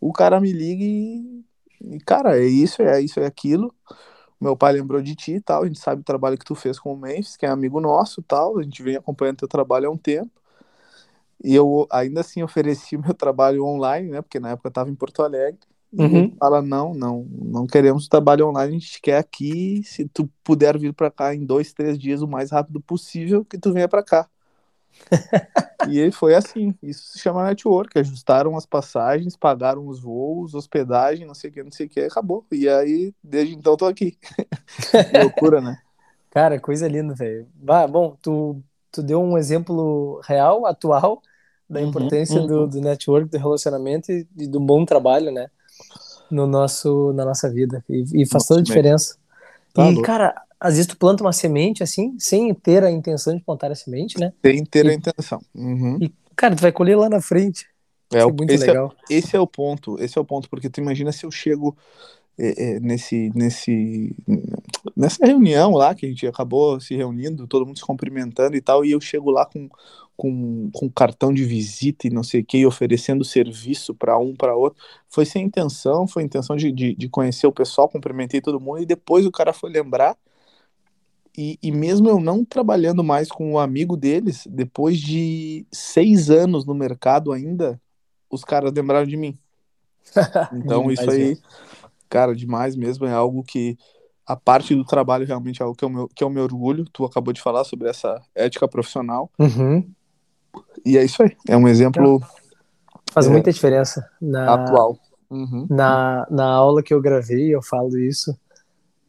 [0.00, 1.44] o cara me liga e,
[1.80, 3.74] e, cara, é isso, é isso, é aquilo
[4.42, 6.78] meu pai lembrou de ti e tal, a gente sabe o trabalho que tu fez
[6.78, 9.92] com o Memphis, que é amigo nosso tal, a gente vem acompanhando teu trabalho há
[9.92, 10.30] um tempo.
[11.42, 14.22] E eu ainda assim ofereci meu trabalho online, né?
[14.22, 15.60] Porque na época eu estava em Porto Alegre.
[15.92, 16.36] Uhum.
[16.38, 19.82] fala: não, não, não queremos trabalho online, a gente quer aqui.
[19.84, 23.58] Se tu puder vir para cá em dois, três dias, o mais rápido possível, que
[23.58, 24.28] tu venha para cá.
[25.82, 26.74] e ele foi assim.
[26.82, 27.98] Isso se chama network.
[27.98, 32.00] Ajustaram as passagens, pagaram os voos, hospedagem, não sei o que, não sei o que,
[32.00, 32.46] acabou.
[32.52, 34.16] E aí, desde então, tô aqui.
[35.12, 35.78] Loucura, né?
[36.30, 37.46] Cara, coisa linda, velho.
[37.54, 41.22] Bah, bom, tu, tu deu um exemplo real, atual,
[41.68, 42.46] da Uhum, importância uhum.
[42.46, 45.50] do, do network, do relacionamento e, e do bom trabalho, né?
[46.32, 47.84] No nosso, na nossa vida.
[47.88, 49.16] E, e faz toda a diferença.
[49.72, 50.02] Tá e, louco.
[50.02, 53.74] cara, às vezes tu planta uma semente assim, sem ter a intenção de plantar a
[53.74, 54.32] semente, né?
[54.44, 55.40] Sem ter a E- intenção.
[55.54, 55.98] Uhum.
[56.02, 57.66] E, cara, tu vai colher lá na frente.
[58.12, 58.94] É, Isso é muito esse, é, legal.
[59.08, 61.76] esse é o ponto, esse é o ponto, porque tu imagina se eu chego
[62.44, 64.16] é, é, nesse, nesse,
[64.96, 68.84] nessa reunião lá, que a gente acabou se reunindo, todo mundo se cumprimentando e tal,
[68.84, 69.68] e eu chego lá com,
[70.16, 74.56] com, com cartão de visita e não sei o que, oferecendo serviço para um, para
[74.56, 74.82] outro.
[75.08, 78.86] Foi sem intenção, foi intenção de, de, de conhecer o pessoal, cumprimentei todo mundo, e
[78.86, 80.16] depois o cara foi lembrar.
[81.38, 86.66] E, e mesmo eu não trabalhando mais com o amigo deles, depois de seis anos
[86.66, 87.80] no mercado ainda,
[88.28, 89.38] os caras lembraram de mim.
[90.52, 91.38] Então isso aí.
[92.12, 93.78] Cara, demais mesmo, é algo que
[94.26, 96.84] a parte do trabalho realmente é algo que eu, me, que eu me orgulho.
[96.92, 99.30] Tu acabou de falar sobre essa ética profissional.
[99.38, 99.90] Uhum.
[100.84, 102.20] E é isso aí, é um exemplo
[103.10, 103.30] Faz É.
[103.30, 104.06] muita diferença.
[104.20, 104.98] Na, atual.
[105.30, 105.66] Uhum.
[105.70, 108.36] na, na aula que eu gravei, eu falo isso,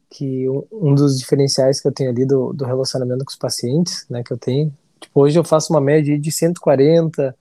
[0.09, 4.05] que um, um dos diferenciais que eu tenho ali do, do relacionamento com os pacientes,
[4.09, 7.35] né, que eu tenho, tipo, hoje eu faço uma média de 140,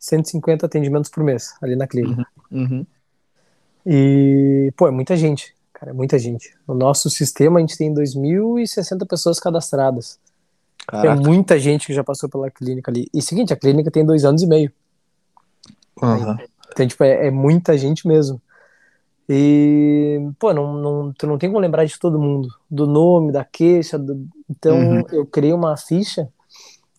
[0.00, 2.26] 150 atendimentos por mês ali na clínica.
[2.50, 2.84] Uhum.
[3.86, 6.54] E, pô, é muita gente, cara, é muita gente.
[6.66, 10.18] No nosso sistema a gente tem 2.060 pessoas cadastradas.
[10.88, 11.20] É Caraca.
[11.22, 13.08] muita gente que já passou pela clínica ali.
[13.12, 14.70] E seguinte, a clínica tem dois anos e meio.
[16.02, 16.36] Uhum.
[16.72, 18.40] Então, tipo, é, é muita gente mesmo.
[19.28, 23.44] E, pô, não, não, tu não tem como lembrar de todo mundo, do nome, da
[23.44, 23.98] queixa.
[23.98, 25.02] do- Então, Uhum.
[25.10, 26.28] eu criei uma ficha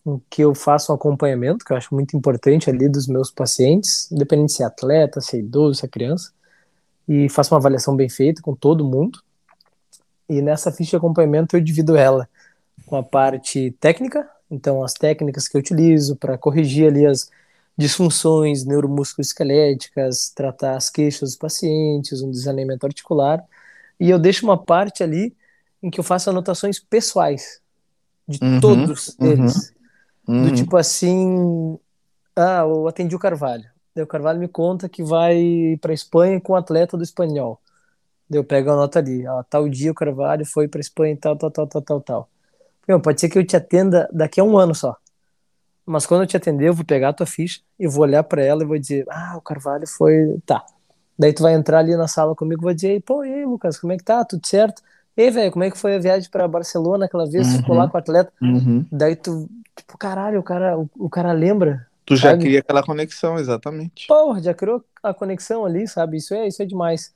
[0.04, 4.10] em que eu faço um acompanhamento, que eu acho muito importante ali dos meus pacientes,
[4.10, 6.32] independente se é atleta, se é idoso, se é criança,
[7.08, 9.20] e faço uma avaliação bem feita com todo mundo.
[10.28, 12.28] E nessa ficha de acompanhamento eu divido ela
[12.86, 17.30] com a parte técnica, então as técnicas que eu utilizo para corrigir ali as
[17.76, 23.44] disfunções neuromusculoesqueléticas, tratar as queixas dos pacientes, um desalinhamento articular,
[24.00, 25.34] e eu deixo uma parte ali
[25.82, 27.60] em que eu faço anotações pessoais
[28.26, 29.72] de Uhum, todos uhum, eles,
[30.26, 30.54] do Uhum.
[30.54, 31.78] tipo assim,
[32.34, 36.52] ah, eu atendi o Carvalho, daí o Carvalho me conta que vai para Espanha com
[36.52, 37.58] o atleta do espanhol,
[38.30, 41.16] daí eu pego a nota ali, ó, tal dia o Carvalho foi para Espanha e
[41.16, 42.28] tal, tal, tal, tal, tal, tal.
[42.86, 44.94] Meu, pode ser que eu te atenda daqui a um ano só.
[45.84, 48.42] Mas quando eu te atender, eu vou pegar a tua ficha e vou olhar para
[48.42, 50.38] ela e vou dizer: Ah, o Carvalho foi.
[50.44, 50.64] Tá.
[51.18, 53.78] Daí tu vai entrar ali na sala comigo e vai dizer: Pô, e aí, Lucas,
[53.78, 54.24] como é que tá?
[54.24, 54.82] Tudo certo?
[55.16, 57.46] Ei, velho, como é que foi a viagem para Barcelona aquela vez?
[57.48, 57.82] Tu ficou Uhum.
[57.82, 58.32] lá com o atleta?
[58.42, 58.84] Uhum.
[58.90, 61.86] Daí tu, tipo, caralho, o cara, o, o cara lembra.
[62.06, 62.44] Tu já Sabe?
[62.44, 64.06] cria aquela conexão, exatamente.
[64.06, 66.16] Porra, já criou a conexão ali, sabe?
[66.18, 67.12] Isso é, isso é demais.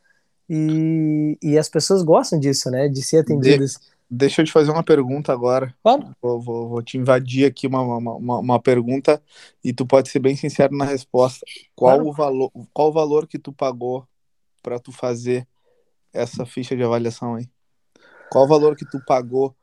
[0.48, 2.88] E, e as pessoas gostam disso, né?
[2.88, 3.78] De ser atendidas.
[4.10, 5.72] Deixa eu te fazer uma pergunta agora.
[5.80, 6.10] Claro.
[6.20, 9.22] Vou, vou, vou te invadir aqui uma, uma, uma, uma pergunta
[9.62, 11.46] e tu pode ser bem sincero na resposta.
[11.76, 12.08] Qual Claro.
[12.08, 14.04] o valor, qual o valor que tu pagou
[14.60, 15.46] para tu fazer
[16.12, 17.48] essa ficha de avaliação aí?
[18.28, 19.54] Qual o valor que tu pagou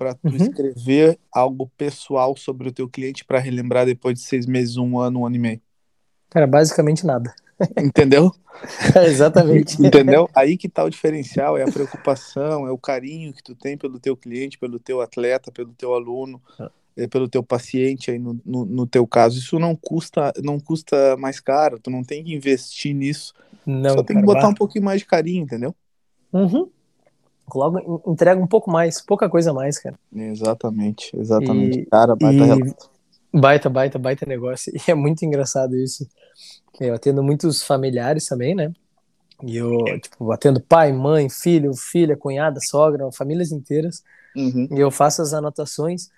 [0.00, 0.36] para tu Uhum.
[0.36, 5.20] escrever algo pessoal sobre o teu cliente para relembrar depois de seis meses, um ano,
[5.20, 5.60] um ano e meio?
[6.30, 7.34] Cara, basicamente nada.
[7.76, 8.32] Entendeu?
[9.06, 9.76] Exatamente.
[9.84, 10.26] Entendeu?
[10.34, 14.00] Aí que tá o diferencial, é a preocupação, é o carinho que tu tem pelo
[14.00, 16.40] teu cliente, pelo teu atleta, pelo teu aluno,
[16.96, 19.38] é, pelo teu paciente aí no, no, no teu caso.
[19.38, 23.34] Isso não custa, não custa mais caro, tu não tem que investir nisso.
[23.66, 25.74] Não, Só tem que botar um pouquinho mais de carinho, entendeu?
[26.32, 26.70] Uhum.
[27.58, 29.98] Logo en- entrega um pouco mais, pouca coisa mais, cara.
[30.14, 31.80] Exatamente, exatamente.
[31.80, 32.90] E- Cara, baita e- relato.
[33.32, 34.72] Baita, baita, baita negócio.
[34.88, 36.06] E é muito engraçado isso.
[36.80, 38.72] Eu atendo muitos familiares também, né?
[39.42, 44.02] E eu, tipo, atendo pai, mãe, filho, filha, cunhada, sogra, famílias inteiras.
[44.36, 44.68] Uhum.
[44.70, 46.08] E eu faço as anotações.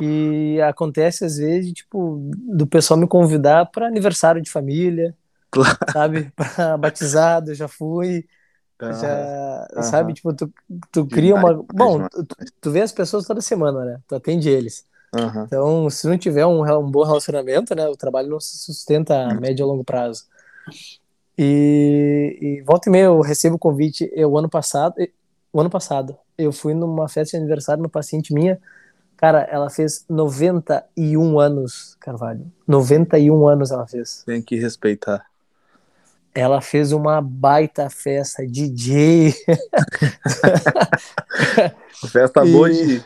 [0.00, 5.14] E acontece às vezes, tipo, do pessoal me convidar para aniversário de família,
[5.50, 5.76] Claro.
[5.92, 6.32] sabe?
[6.36, 8.26] Para batizado, eu já fui.
[8.90, 9.82] Já, aham.
[9.82, 10.14] sabe?
[10.14, 10.52] Tipo, tu,
[10.92, 11.54] tu cria uma.
[11.54, 12.26] Bom, tu,
[12.60, 14.00] tu vê as pessoas toda semana, né?
[14.08, 14.84] Tu atende eles.
[15.14, 15.44] Aham.
[15.46, 17.86] Então, se não tiver um, um bom relacionamento, né?
[17.88, 19.40] O trabalho não se sustenta a Hum.
[19.40, 20.24] médio e longo prazo.
[21.36, 24.10] E, e volta e meia eu recebo convite.
[24.14, 24.94] Eu, o ano passado,
[25.52, 28.60] o ano passado, eu fui numa festa de aniversário uma paciente minha.
[29.16, 32.50] Cara, ela fez 91 anos, Carvalho.
[32.66, 34.22] 91 anos ela fez.
[34.24, 35.24] Tem que respeitar.
[36.34, 39.32] Ela fez uma baita festa, DJ.
[42.10, 43.04] festa boa de.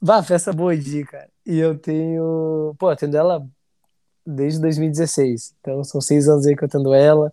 [0.00, 1.28] Bah, festa boa de, cara.
[1.44, 2.74] E eu tenho.
[2.78, 3.46] Pô, atendo ela
[4.26, 5.54] desde 2016.
[5.60, 7.32] Então são seis anos aí que eu atendo ela,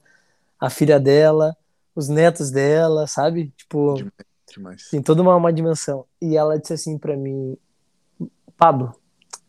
[0.60, 1.56] a filha dela,
[1.96, 3.54] os netos dela, sabe?
[3.56, 4.14] Tipo, demais,
[4.54, 4.90] demais.
[4.90, 6.06] tem toda uma, uma dimensão.
[6.22, 7.58] E ela disse assim para mim,
[8.58, 8.94] Pablo,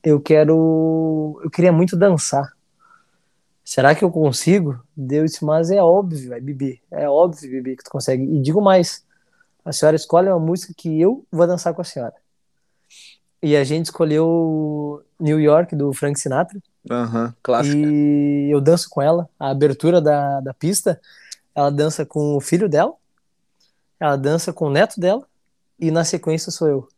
[0.03, 2.53] eu quero, eu queria muito dançar.
[3.69, 4.83] Será que eu consigo?
[4.97, 8.23] Deus mas é óbvio, é Bibi, é óbvio, Bibi, que tu consegue.
[8.23, 9.05] E digo mais,
[9.63, 12.15] a senhora escolhe uma música que eu vou dançar com a senhora.
[13.43, 16.59] E a gente escolheu New York, do Frank Sinatra.
[16.91, 17.77] Aham, uhum, clássico.
[17.77, 19.29] E eu danço com ela.
[19.39, 20.99] A abertura da, da pista,
[21.55, 22.95] ela dança com o filho dela,
[24.01, 25.27] ela dança com o neto dela,
[25.79, 26.89] e na sequência sou eu.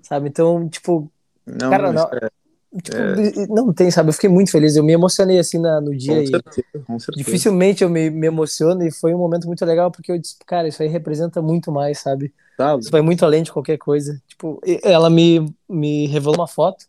[0.00, 0.28] Sabe?
[0.28, 1.10] Então, tipo,
[1.44, 2.08] não, cara, não,
[2.82, 3.46] tipo, é...
[3.48, 4.10] não tem, sabe?
[4.10, 4.76] Eu fiquei muito feliz.
[4.76, 6.16] Eu me emocionei assim na, no dia.
[6.16, 7.24] Com certeza, com certeza.
[7.24, 10.68] Dificilmente eu me, me emociono e foi um momento muito legal porque eu disse, cara,
[10.68, 12.32] isso aí representa muito mais, sabe?
[12.78, 14.20] Isso vai muito além de qualquer coisa.
[14.26, 16.84] Tipo, ela me, me revelou uma foto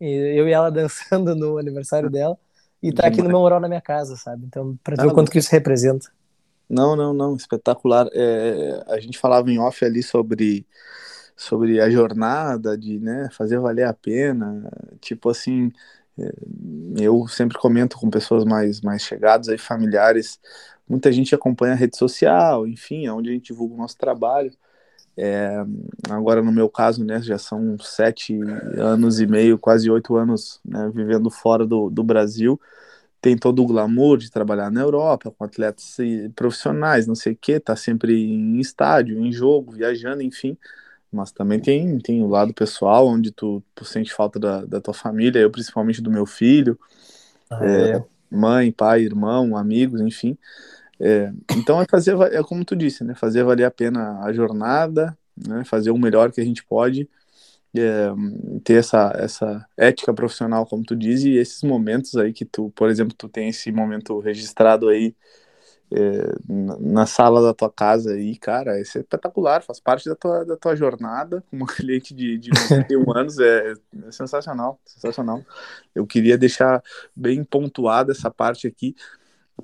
[0.00, 2.36] eu e ela dançando no aniversário dela,
[2.82, 4.44] e tá aqui no meu mural na minha casa, sabe?
[4.46, 6.10] Então, pra ver ah, o quanto que isso representa.
[6.68, 8.08] Não, não, não, espetacular.
[8.12, 10.66] É, a gente falava em off ali sobre,
[11.40, 14.70] sobre a jornada de né, fazer valer a pena.
[15.00, 15.72] Tipo assim,
[16.18, 16.30] é,
[17.00, 20.38] eu sempre comento com pessoas mais, mais chegadas aí, familiares.
[20.86, 24.52] Muita gente acompanha a rede social, enfim, é onde a gente divulga o nosso trabalho.
[25.16, 25.64] É,
[26.10, 28.38] agora, no meu caso, né, já são sete
[28.76, 32.60] anos e meio, quase oito anos né, vivendo fora do, do Brasil.
[33.18, 35.96] Tem todo o glamour de trabalhar na Europa, com atletas
[36.36, 40.54] profissionais, não sei o que, tá sempre em estádio, em jogo, viajando, enfim.
[41.12, 44.94] Mas também tem, tem o lado pessoal, onde tu, tu sente falta da, da tua
[44.94, 46.78] família, eu principalmente do meu filho,
[47.50, 48.04] ah, é, é.
[48.30, 50.38] mãe, pai, irmão, amigos, enfim.
[51.00, 53.14] É, então é fazer, é como tu disse, né?
[53.14, 55.64] Fazer valer a pena a jornada, né?
[55.64, 57.08] Fazer o melhor que a gente pode,
[57.74, 58.10] é,
[58.62, 62.88] ter essa, essa ética profissional, como tu diz, e esses momentos aí que tu, por
[62.88, 65.14] exemplo, tu tem esse momento registrado aí
[65.92, 70.44] é, na sala da tua casa aí, cara, isso é espetacular, faz parte da tua,
[70.44, 73.72] da tua jornada como cliente de, de 91 anos, é,
[74.06, 75.44] é sensacional, sensacional.
[75.94, 76.82] Eu queria deixar
[77.14, 78.94] bem pontuada essa parte aqui,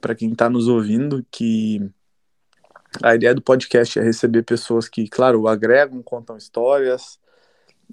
[0.01, 1.91] para quem está nos ouvindo que
[3.03, 7.19] a ideia do podcast é receber pessoas que, claro, agregam, contam histórias,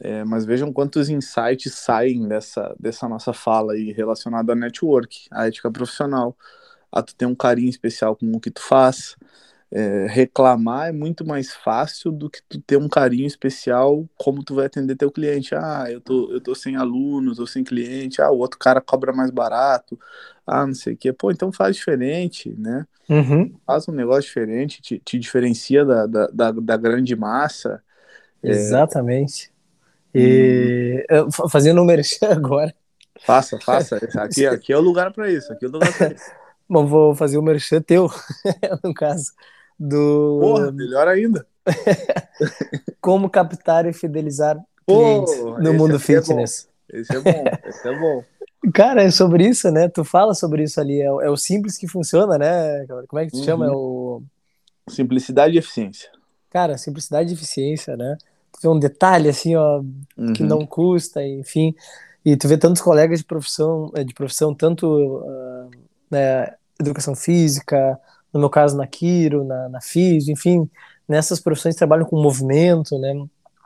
[0.01, 5.47] é, mas vejam quantos insights saem dessa, dessa nossa fala aí relacionada a network, a
[5.47, 6.35] ética profissional,
[6.93, 9.15] a tu ter um carinho especial com o que tu faz,
[9.71, 14.53] é, reclamar é muito mais fácil do que tu ter um carinho especial como tu
[14.53, 15.55] vai atender teu cliente.
[15.55, 19.11] Ah, eu tô, eu tô sem alunos, tô sem cliente, ah, o outro cara cobra
[19.11, 19.99] mais barato,
[20.45, 21.11] ah, não sei o quê.
[21.11, 22.85] Pô, então faz diferente, né?
[23.09, 23.51] Uhum.
[23.65, 27.81] Faz um negócio diferente, te, te diferencia da, da, da, da grande massa.
[28.43, 28.51] É.
[28.51, 29.51] Exatamente.
[30.13, 30.19] É...
[30.19, 31.49] E hum.
[31.49, 32.71] fazendo um merchan agora.
[33.25, 33.97] Faça, faça.
[34.17, 35.51] Aqui, aqui é o lugar para isso.
[35.51, 36.31] Aqui é o lugar para isso.
[36.69, 38.09] Bom, vou fazer o merchan teu,
[38.83, 39.31] no caso
[39.79, 40.39] do.
[40.41, 41.45] Porra, melhor ainda.
[43.01, 46.67] Como captar e fidelizar clientes no mundo é fitness.
[46.91, 48.23] É esse é bom, esse é bom.
[48.73, 49.89] Cara, é sobre isso, né?
[49.89, 51.01] Tu fala sobre isso ali.
[51.01, 52.85] É, é o simples que funciona, né?
[53.07, 53.43] Como é que tu uhum.
[53.43, 53.65] chama?
[53.65, 54.21] É o.
[54.89, 56.09] Simplicidade e eficiência.
[56.49, 58.17] Cara, simplicidade e eficiência, né?
[58.53, 59.81] Tu vê um detalhe assim, ó,
[60.17, 60.33] uhum.
[60.33, 61.75] que não custa, enfim.
[62.23, 65.71] E tu vê tantos colegas de profissão, é, de profissão tanto uh,
[66.09, 67.99] né, educação física,
[68.31, 70.69] no meu caso na Quiro, na, na FIS, enfim,
[71.07, 73.13] nessas profissões que trabalham com movimento, né,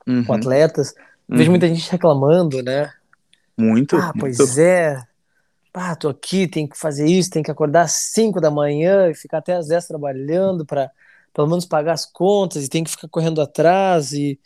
[0.08, 0.24] uhum.
[0.26, 0.94] com atletas,
[1.30, 1.38] uhum.
[1.38, 2.92] vejo muita gente reclamando, né?
[3.58, 3.96] Muito.
[3.96, 4.38] Ah, muito.
[4.38, 5.02] pois é.
[5.74, 9.14] Ah, tô aqui, tem que fazer isso, tem que acordar às 5 da manhã e
[9.14, 10.90] ficar até às 10 trabalhando para
[11.34, 14.40] pelo menos pagar as contas e tem que ficar correndo atrás e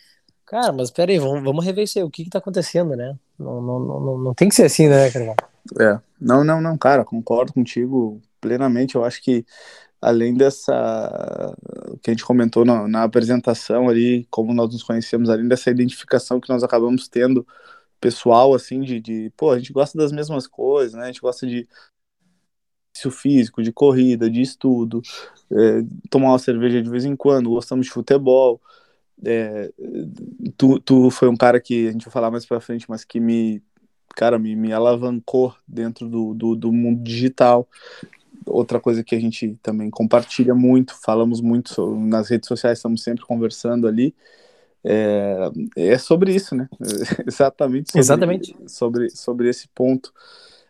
[0.46, 3.16] cara, mas peraí, vamos, vamos rever isso aí, o que que tá acontecendo, né?
[3.40, 5.34] Não, não, não, não tem que ser assim, né, cara?
[5.80, 9.46] É, não, não, não, cara, concordo contigo plenamente, eu acho que
[10.02, 11.56] além dessa
[12.02, 16.40] que a gente comentou na, na, apresentação ali, como nós nos conhecemos, além dessa identificação
[16.42, 17.46] que nós acabamos tendo
[18.00, 21.04] pessoal, assim, de, de pô, a gente gosta das mesmas coisas, né?
[21.04, 21.68] A gente gosta de
[22.96, 25.02] exercício físico, de corrida, de estudo,
[25.52, 28.62] é, tomar uma cerveja de vez em quando, gostamos de futebol.
[29.24, 29.72] É,
[30.58, 33.20] tu, tu foi um cara que a gente vai falar mais pra frente, mas que
[33.20, 33.62] me,
[34.16, 37.68] cara, me, me alavancou dentro do, do, do mundo digital
[38.46, 43.04] outra coisa que a gente também compartilha muito, falamos muito sobre, nas redes sociais, estamos
[43.04, 44.14] sempre conversando ali,
[44.84, 46.68] é, é sobre isso, né?
[47.28, 48.56] Exatamente sobre, Exatamente.
[48.68, 50.12] sobre, sobre esse ponto.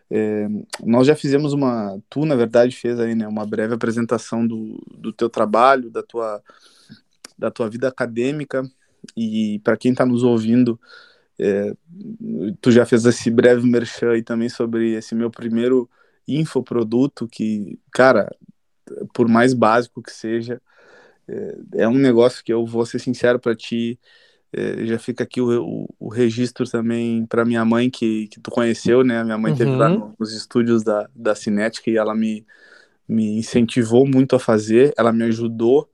[0.09, 0.47] É,
[0.83, 5.13] nós já fizemos uma, tu na verdade fez aí, né, uma breve apresentação do, do
[5.13, 6.41] teu trabalho, da tua,
[7.37, 8.69] da tua vida acadêmica
[9.15, 10.77] e para quem está nos ouvindo,
[11.41, 11.73] é,
[12.61, 15.89] tu já fez esse breve merchan aí também sobre esse meu primeiro
[16.27, 18.29] infoproduto que, cara,
[19.11, 20.61] por mais básico que seja,
[21.27, 23.99] é, é um negócio que eu vou ser sincero para ti,
[24.53, 28.51] é, já fica aqui o, o, o registro também para minha mãe, que, que tu
[28.51, 29.23] conheceu, né?
[29.23, 29.57] Minha mãe uhum.
[29.57, 30.13] teve lá uhum.
[30.19, 32.45] nos estúdios da, da Cinética e ela me,
[33.07, 35.89] me incentivou muito a fazer, ela me ajudou,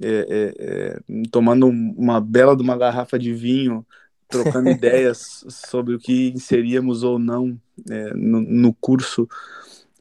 [0.00, 1.00] é, é, é
[1.32, 3.84] tomando uma bela de uma garrafa de vinho,
[4.28, 7.58] trocando ideias sobre o que inseríamos ou não
[7.90, 9.28] é, no, no, curso,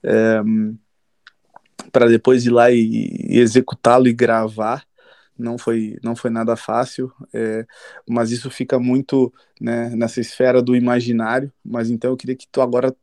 [0.04, 0.42] é,
[1.92, 4.86] para depois ir lá e, e executá-lo e gravar
[5.38, 7.66] não foi, não foi nada fácil, é,
[8.08, 11.52] mas isso fica muito né, nessa esfera do imaginário.
[11.63, 12.96] Mas então eu queria que tu agora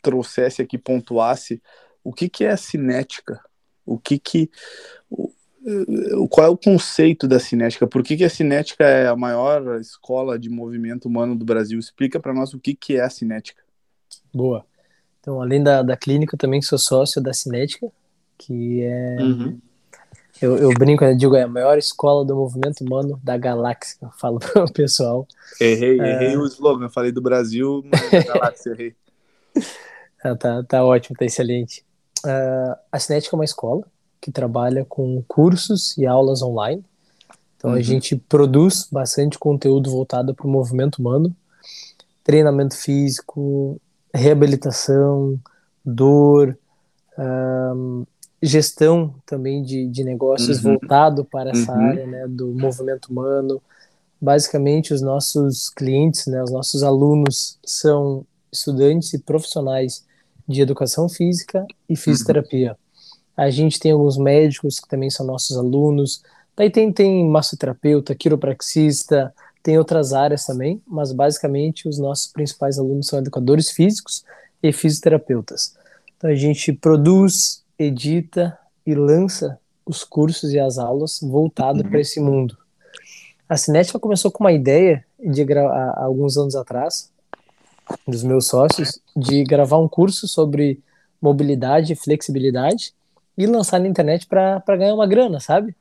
[0.00, 1.60] trouxesse aqui, pontuasse
[2.04, 3.40] o que, que é cinética,
[3.84, 4.50] o que que
[6.28, 7.86] qual é o conceito da cinética?
[7.86, 11.78] Por que, que a cinética é a maior escola de movimento humano do Brasil?
[11.78, 13.62] Explica para nós o que, que é a cinética.
[14.32, 14.64] Boa.
[15.20, 17.86] Então, além da, da clínica, eu também sou sócio da cinética,
[18.36, 19.58] que é uhum
[20.42, 24.10] eu, eu brinco, eu digo, é a maior escola do movimento humano da galáxia, eu
[24.18, 25.26] falo para o pessoal.
[25.60, 26.14] Errei, é...
[26.14, 28.94] errei o slogan, falei do Brasil, mas da galáxia, errei.
[30.24, 31.84] Ah, tá, tá ótimo, tá excelente.
[32.24, 33.84] Uh, a Cinética é uma escola
[34.22, 36.82] que trabalha com cursos e aulas online.
[37.56, 37.76] Então uhum.
[37.76, 41.34] a gente produz bastante conteúdo voltado para o movimento humano,
[42.22, 43.80] treinamento físico,
[44.14, 45.38] reabilitação,
[45.84, 46.56] dor,
[47.18, 48.06] um,
[48.40, 50.78] gestão também de, de negócios uhum.
[50.78, 51.80] voltado para essa uhum.
[51.80, 53.60] área né, do movimento humano.
[54.20, 60.04] Basicamente, os nossos clientes, né, os nossos alunos são estudantes e profissionais
[60.46, 62.76] de educação física e fisioterapia.
[63.36, 66.22] A gente tem alguns médicos que também são nossos alunos.
[66.56, 73.06] Daí tem, tem massoterapeuta, quiropraxista, tem outras áreas também, mas basicamente os nossos principais alunos
[73.06, 74.24] são educadores físicos
[74.62, 75.74] e fisioterapeutas.
[76.16, 81.88] Então a gente produz edita e lança os cursos e as aulas voltados uhum.
[81.88, 82.56] para esse mundo.
[83.48, 87.10] A Cinética começou com uma ideia de há alguns anos atrás,
[88.06, 90.80] dos meus sócios, de gravar um curso sobre
[91.20, 92.94] mobilidade e flexibilidade
[93.36, 95.74] e lançar na internet para ganhar uma grana, sabe?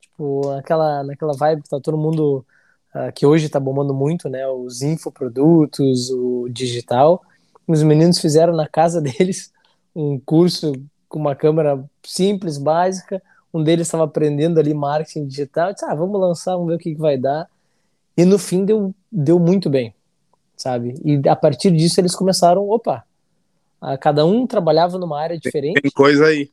[0.00, 2.44] Tipo, aquela, naquela vibe que tá todo mundo,
[2.94, 4.46] uh, que hoje tá bombando muito, né?
[4.48, 7.22] Os infoprodutos, o digital.
[7.66, 9.52] Os meninos fizeram na casa deles
[9.94, 10.72] um curso
[11.08, 13.22] com uma câmera simples, básica.
[13.54, 15.68] Um deles estava aprendendo ali marketing digital.
[15.68, 17.48] Eu disse, ah, vamos lançar, vamos ver o que, que vai dar.
[18.16, 19.94] E no fim deu, deu muito bem,
[20.56, 20.94] sabe?
[21.04, 23.04] E a partir disso eles começaram, opa,
[24.00, 25.80] cada um trabalhava numa área diferente.
[25.80, 26.50] Tem coisa aí.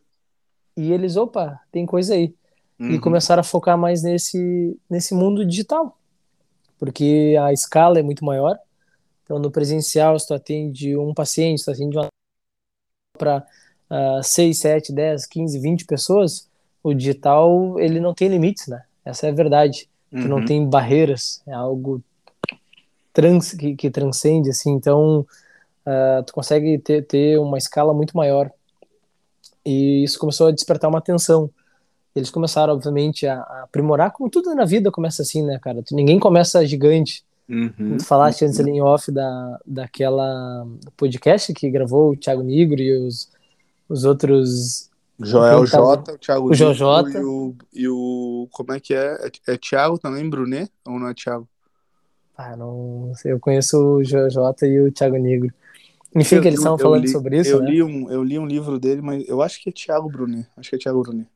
[0.76, 2.34] E eles, opa, tem coisa aí.
[2.80, 2.92] Uhum.
[2.92, 5.98] E começaram a focar mais nesse, nesse mundo digital.
[6.78, 8.58] Porque a escala é muito maior.
[9.24, 12.08] Então, no presencial, se tu atende um paciente, se tu atende uma
[13.18, 13.46] para
[13.90, 16.50] uh, 6, 7, 10, 15, 20 pessoas,
[16.84, 18.84] o digital ele não tem limites, né?
[19.04, 19.90] Essa é a verdade.
[20.12, 20.22] Uhum.
[20.22, 20.46] Tu não uhum.
[20.46, 22.04] tem barreiras, é algo
[23.14, 25.26] trans, que, que transcende, assim, então
[25.86, 28.52] uh, tu consegue ter, ter uma escala muito maior.
[29.65, 31.49] E isso começou a despertar uma atenção.
[32.15, 35.84] Eles começaram, obviamente, a, a aprimorar, como tudo na vida começa assim, né, cara?
[35.91, 37.25] Ninguém começa gigante.
[37.47, 37.97] Uhum.
[37.97, 40.65] Tu falaste antes ali em off da, daquela
[40.97, 43.30] podcast que gravou o Thiago Negro e os,
[43.89, 44.89] os outros.
[45.19, 47.10] Joel J, o Thiago o Jota.
[47.10, 48.47] E o, e o.
[48.51, 49.30] Como é que é?
[49.47, 50.71] É, é Thiago também, Brunet?
[50.86, 51.47] Ou não é Thiago?
[52.38, 53.32] Ah, não sei.
[53.32, 55.54] Eu conheço o J e o Thiago Negro.
[56.15, 57.49] Enfim, eu, que eles estavam falando li, sobre isso.
[57.49, 57.71] Eu, né?
[57.71, 60.47] li um, eu li um livro dele, mas eu acho que é Thiago Brunet.
[60.56, 61.28] Acho que é Thiago Brunet.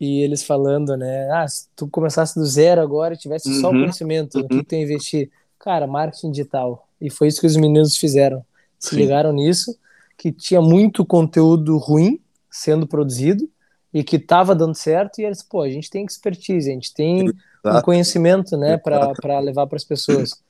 [0.00, 1.28] E eles falando, né?
[1.30, 3.80] Ah, se tu começasse do zero agora e tivesse uhum, só o uhum.
[3.80, 4.42] conhecimento, uhum.
[4.42, 5.30] no que tu ia investir?
[5.58, 6.86] Cara, marketing digital.
[7.00, 8.44] E foi isso que os meninos fizeram.
[8.78, 8.96] Se Sim.
[8.96, 9.76] ligaram nisso
[10.16, 13.48] que tinha muito conteúdo ruim sendo produzido
[13.94, 17.20] e que estava dando certo, e eles, pô, a gente tem expertise, a gente tem
[17.20, 17.78] Exato.
[17.78, 20.42] um conhecimento, né, para levar para as pessoas.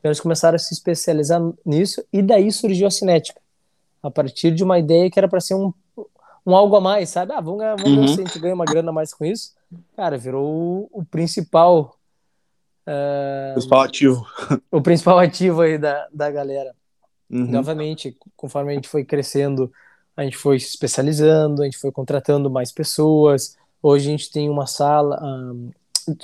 [0.00, 3.40] Então eles começaram a se especializar nisso, e daí surgiu a cinética,
[4.02, 5.72] a partir de uma ideia que era para ser um,
[6.44, 7.32] um algo a mais, sabe?
[7.32, 8.00] Ah, vamos, vamos uhum.
[8.00, 9.52] ver se a gente ganha uma grana a mais com isso.
[9.94, 11.96] Cara, virou o, o principal.
[12.86, 14.26] Uh, principal ativo.
[14.70, 16.74] O principal ativo aí da, da galera.
[17.28, 17.46] Uhum.
[17.46, 19.70] Novamente, conforme a gente foi crescendo,
[20.16, 23.56] a gente foi se especializando, a gente foi contratando mais pessoas.
[23.82, 25.70] Hoje a gente tem uma sala, um,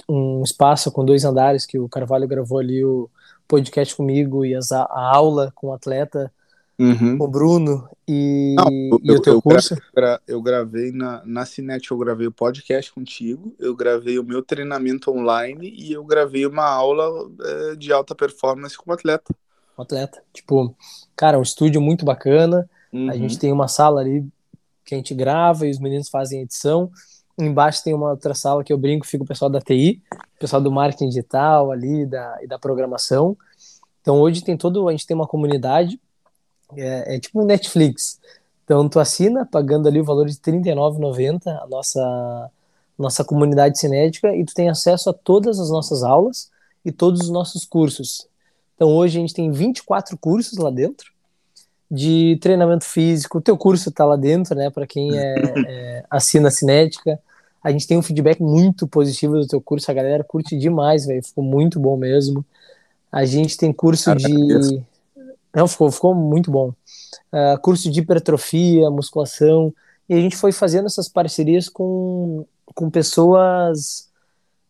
[0.08, 3.08] um espaço com dois andares que o Carvalho gravou ali o
[3.46, 6.32] podcast comigo e as, a aula com o atleta,
[6.78, 7.16] uhum.
[7.20, 9.76] o Bruno e, Não, eu, e o teu eu, curso.
[9.94, 14.42] Gra, eu gravei na, na Cinet, eu gravei o podcast contigo, eu gravei o meu
[14.42, 19.34] treinamento online e eu gravei uma aula é, de alta performance com o atleta.
[19.76, 20.22] O atleta.
[20.32, 20.74] Tipo,
[21.14, 22.68] cara, um estúdio muito bacana.
[22.92, 23.10] Uhum.
[23.10, 24.26] A gente tem uma sala ali
[24.84, 26.90] que a gente grava e os meninos fazem edição.
[27.38, 30.62] Embaixo tem uma outra sala que eu brinco, fica o pessoal da TI, o pessoal
[30.62, 33.36] do marketing digital ali da, e da programação.
[34.00, 36.00] Então hoje tem todo, a gente tem uma comunidade,
[36.76, 38.18] é, é tipo um Netflix.
[38.64, 42.50] Então tu assina pagando ali o valor de R$39,90 a nossa
[42.98, 46.50] nossa comunidade cinética e tu tem acesso a todas as nossas aulas
[46.84, 48.26] e todos os nossos cursos.
[48.74, 51.12] Então hoje a gente tem 24 cursos lá dentro
[51.90, 53.38] de treinamento físico.
[53.38, 54.70] O teu curso está lá dentro, né?
[54.70, 55.34] Para quem é,
[55.68, 57.20] é, assina a Cinética.
[57.66, 59.90] A gente tem um feedback muito positivo do teu curso.
[59.90, 61.20] A galera curte demais, velho.
[61.20, 62.46] Ficou muito bom mesmo.
[63.10, 64.84] A gente tem curso de.
[65.52, 66.72] Não, ficou, ficou muito bom.
[67.32, 69.74] Uh, curso de hipertrofia, musculação.
[70.08, 74.08] E a gente foi fazendo essas parcerias com, com pessoas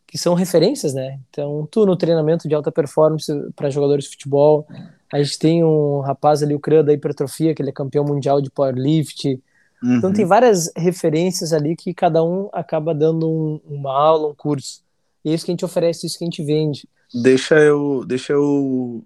[0.07, 1.21] que são referências, né?
[1.29, 4.67] Então, tu no treinamento de alta performance para jogadores de futebol,
[5.13, 8.41] a gente tem um rapaz ali, o Cran da hipertrofia, que ele é campeão mundial
[8.41, 9.39] de powerlift.
[9.83, 9.97] Uhum.
[9.97, 14.83] Então tem várias referências ali que cada um acaba dando um, uma aula, um curso.
[15.25, 16.89] E é isso que a gente oferece, isso que a gente vende.
[17.13, 19.05] Deixa eu, deixa eu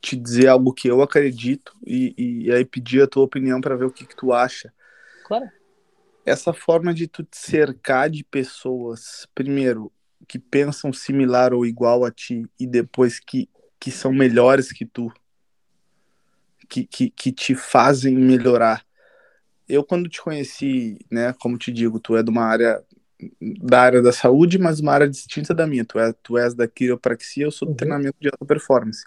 [0.00, 2.14] te dizer algo que eu acredito e,
[2.46, 4.72] e aí pedir a tua opinião para ver o que, que tu acha.
[5.24, 5.48] Claro.
[6.24, 9.92] Essa forma de tu te cercar de pessoas, primeiro,
[10.28, 13.48] que pensam similar ou igual a ti e depois que
[13.78, 15.12] que são melhores que tu,
[16.68, 18.84] que, que, que te fazem melhorar.
[19.68, 22.82] Eu, quando te conheci, né, como te digo, tu é de uma área
[23.62, 25.84] da área da saúde, mas uma área distinta da minha.
[25.84, 27.76] Tu, é, tu és da quiropraxia, eu sou do uhum.
[27.76, 29.04] treinamento de alta performance.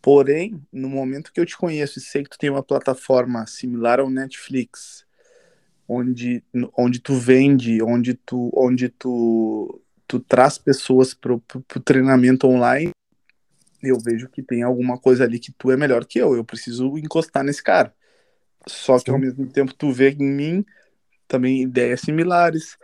[0.00, 4.00] Porém, no momento que eu te conheço e sei que tu tem uma plataforma similar
[4.00, 5.04] ao Netflix,
[5.88, 6.42] onde,
[6.76, 11.40] onde tu vende, onde tu, onde tu, tu traz pessoas para o
[11.84, 12.90] treinamento online,
[13.82, 16.34] eu vejo que tem alguma coisa ali que tu é melhor que eu.
[16.34, 17.94] Eu preciso encostar nesse cara.
[18.68, 19.04] Só Sim.
[19.04, 20.64] que ao mesmo tempo tu vê em mim
[21.26, 22.78] também ideias similares,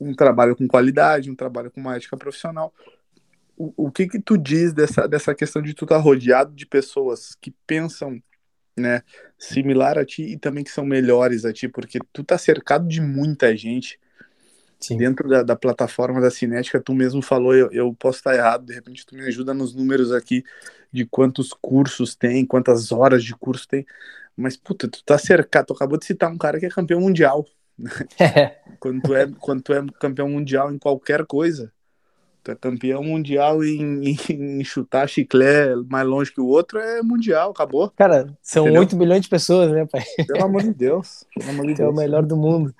[0.00, 2.72] um trabalho com qualidade, um trabalho com uma ética profissional.
[3.56, 6.66] O, o que que tu diz dessa, dessa questão de tu estar tá rodeado de
[6.66, 8.22] pessoas que pensam
[8.76, 9.02] né,
[9.36, 13.00] similar a ti e também que são melhores a ti, porque tu tá cercado de
[13.00, 13.98] muita gente
[14.80, 14.96] Sim.
[14.96, 18.72] Dentro da, da, plataforma da Cinética, tu mesmo falou, eu, eu posso estar errado, de
[18.72, 20.44] repente tu me ajuda nos números aqui
[20.92, 23.84] de quantos cursos tem, quantas horas de curso tem,
[24.38, 27.44] mas puta, tu tá cercado, tu acabou de citar um cara que é campeão mundial.
[28.20, 28.56] É.
[28.78, 31.72] quando, tu é, quando tu é campeão mundial em qualquer coisa,
[32.44, 34.16] tu é campeão mundial em, em,
[34.60, 37.90] em chutar chiclé mais longe que o outro, é mundial, acabou.
[37.90, 38.82] Cara, são Entendeu?
[38.82, 40.04] 8 milhões de pessoas, né, pai?
[40.24, 41.24] Pelo amor de Deus.
[41.36, 41.88] Pelo amor de Deus.
[41.88, 42.72] é o melhor do mundo.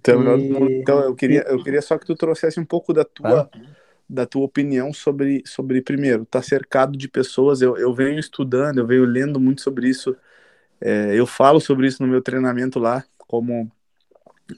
[0.00, 0.80] Então, e...
[0.80, 3.50] então eu queria, eu queria só que tu trouxesse um pouco da tua,
[4.06, 7.62] da tua opinião sobre, sobre primeiro, tá cercado de pessoas.
[7.62, 10.14] Eu, eu venho estudando, eu venho lendo muito sobre isso.
[10.80, 13.70] É, eu falo sobre isso no meu treinamento lá, como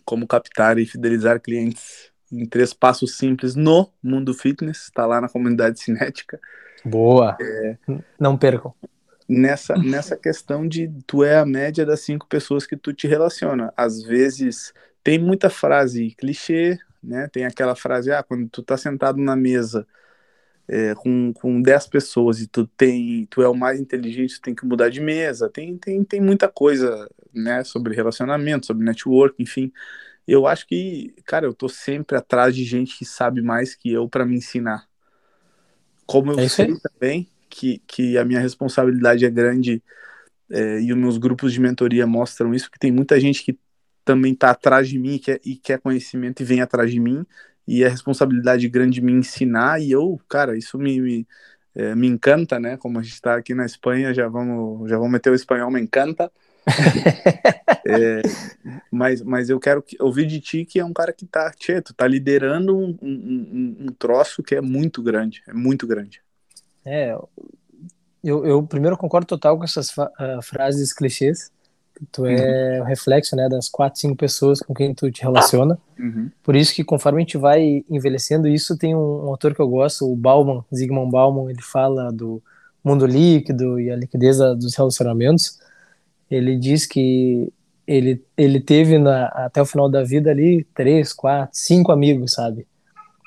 [0.05, 4.85] como captar e fidelizar clientes em três passos simples no mundo fitness.
[4.85, 6.39] Está lá na comunidade cinética.
[6.85, 7.37] Boa.
[7.41, 7.77] É,
[8.21, 8.75] Não percam
[9.29, 13.73] nessa, nessa questão de tu é a média das cinco pessoas que tu te relaciona.
[13.77, 14.73] Às vezes
[15.05, 17.29] tem muita frase clichê, né?
[17.29, 19.87] Tem aquela frase, ah, quando tu tá sentado na mesa
[20.69, 24.55] é, com, com 10 pessoas e tu tem, tu é o mais inteligente, tu tem
[24.55, 25.49] que mudar de mesa.
[25.49, 29.73] Tem, tem, tem muita coisa, né, sobre relacionamento, sobre network, enfim.
[30.27, 34.07] Eu acho que, cara, eu tô sempre atrás de gente que sabe mais que eu
[34.07, 34.87] para me ensinar.
[36.07, 39.83] Como eu é sei também que, que a minha responsabilidade é grande
[40.51, 43.59] é, e os meus grupos de mentoria mostram isso, que tem muita gente que
[44.05, 47.27] também está atrás de mim e quer, e quer conhecimento e vem atrás de mim,
[47.69, 51.29] e é responsabilidade grande de me ensinar, e eu, cara, isso me, me,
[51.75, 52.79] é, me encanta, né?
[52.79, 55.79] Como a gente está aqui na Espanha, já vamos, já vamos meter o espanhol, me
[55.79, 56.33] encanta.
[57.87, 58.23] é,
[58.91, 61.93] mas, mas eu quero ouvir de ti que é um cara que tá, tchê, tu
[61.93, 66.23] tá liderando um, um, um troço que é muito grande, é muito grande.
[66.87, 67.15] É,
[68.25, 71.53] eu, eu primeiro concordo total com essas uh, frases clichês,
[72.13, 75.79] Tu é o reflexo, né, das quatro, cinco pessoas com quem tu te relaciona.
[75.99, 76.31] Uhum.
[76.43, 79.69] Por isso que conforme a gente vai envelhecendo, isso tem um, um, autor que eu
[79.69, 82.43] gosto, o Bauman, Zygmunt Bauman, ele fala do
[82.85, 85.59] mundo líquido e a liquidez dos relacionamentos.
[86.31, 87.53] Ele diz que
[87.87, 92.67] ele, ele teve na, até o final da vida ali três, quatro, cinco amigos, sabe?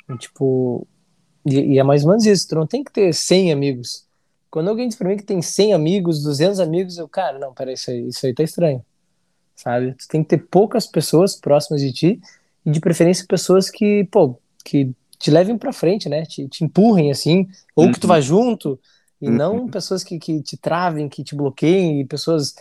[0.09, 0.88] E, tipo,
[1.45, 4.05] e, e, é mais ou menos isso, tu não tem que ter 100 amigos.
[4.51, 7.75] Quando alguém diz pra mim que tem 100 amigos, 200 amigos, eu, cara, não, peraí,
[7.75, 8.85] isso aí, isso aí tá estranho,
[9.55, 9.93] sabe?
[9.93, 12.21] Tu tem que ter poucas pessoas próximas de ti
[12.65, 16.23] e de preferência pessoas que, pô, que te levem para frente, né?
[16.23, 17.91] Te, te, empurrem assim, ou uhum.
[17.93, 18.77] que tu vá junto,
[19.21, 19.35] e uhum.
[19.35, 22.53] não pessoas que, que te travem, que te bloqueiem, e pessoas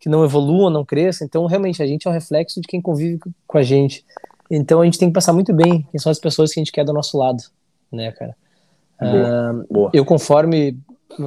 [0.00, 1.26] que não evoluam, não cresçam.
[1.26, 4.04] Então, realmente, a gente é um reflexo de quem convive com a gente.
[4.50, 6.72] Então, a gente tem que passar muito bem quem são as pessoas que a gente
[6.72, 7.42] quer do nosso lado,
[7.92, 8.36] né, cara?
[9.00, 9.52] Boa.
[9.52, 9.90] Uh, Boa.
[9.92, 10.78] Eu, conforme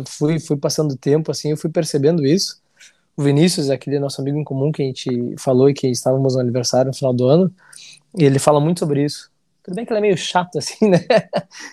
[0.08, 2.62] fui, fui passando tempo, assim, eu fui percebendo isso.
[3.16, 6.42] O Vinícius, aquele nosso amigo em comum que a gente falou e que estávamos no
[6.42, 7.54] aniversário no final do ano,
[8.18, 9.30] e ele fala muito sobre isso.
[9.62, 11.06] Tudo bem que ele é meio chato, assim, né?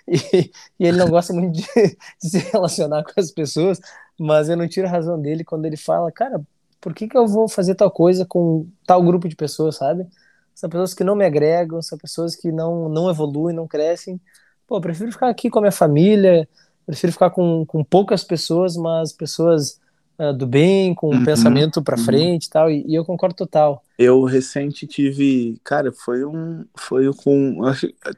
[0.09, 3.81] E, e ele não gosta muito de, de, se relacionar com as pessoas,
[4.19, 6.41] mas eu não tiro a razão dele quando ele fala, cara,
[6.81, 10.07] por que, que eu vou fazer tal coisa com tal grupo de pessoas, sabe?
[10.55, 14.21] São pessoas que não me agregam, são pessoas que não, não evoluem, não crescem.
[14.67, 16.49] Pô, eu prefiro ficar aqui com a minha família,
[16.87, 19.80] prefiro ficar com, com poucas pessoas, mas pessoas
[20.18, 22.05] uh, do bem, com um uhum, pensamento para uhum.
[22.05, 23.82] frente e tal, e, eu concordo total.
[23.99, 27.61] Eu recente tive, cara, foi um, foi com,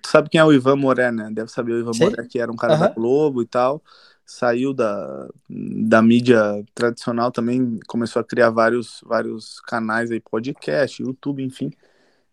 [0.02, 1.30] tu sabe quem é o Ivan Moré, né?
[1.32, 2.04] Deve saber o Ivan Sim.
[2.04, 2.80] Moré, que era um cara uhum.
[2.80, 3.82] da Globo e tal,
[4.26, 11.42] saiu da, da mídia tradicional também, começou a criar vários, vários canais aí, podcast, YouTube,
[11.42, 11.72] enfim.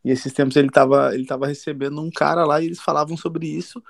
[0.03, 3.47] E esses tempos ele tava, ele tava recebendo um cara lá e eles falavam sobre
[3.47, 3.81] isso.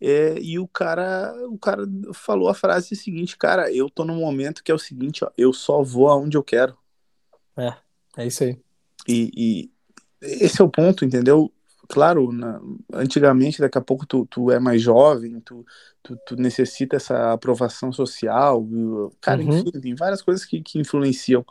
[0.00, 4.64] É, e o cara, o cara falou a frase seguinte, cara, eu tô num momento
[4.64, 6.76] que é o seguinte, ó, eu só vou aonde eu quero.
[7.56, 7.74] É,
[8.16, 8.58] é isso aí.
[9.06, 9.70] E, e
[10.22, 11.52] esse é o ponto, entendeu?
[11.88, 12.60] Claro, na,
[12.92, 15.66] antigamente, daqui a pouco tu, tu é mais jovem, tu,
[16.02, 18.64] tu, tu necessita essa aprovação social,
[19.20, 19.58] cara, uhum.
[19.58, 21.44] enfim, tem várias coisas que, que influenciam.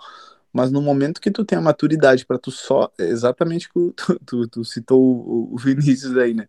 [0.52, 4.47] Mas no momento que tu tem a maturidade para tu só, exatamente que tu, tu,
[4.47, 6.45] tu citou o, o Vinícius aí, né?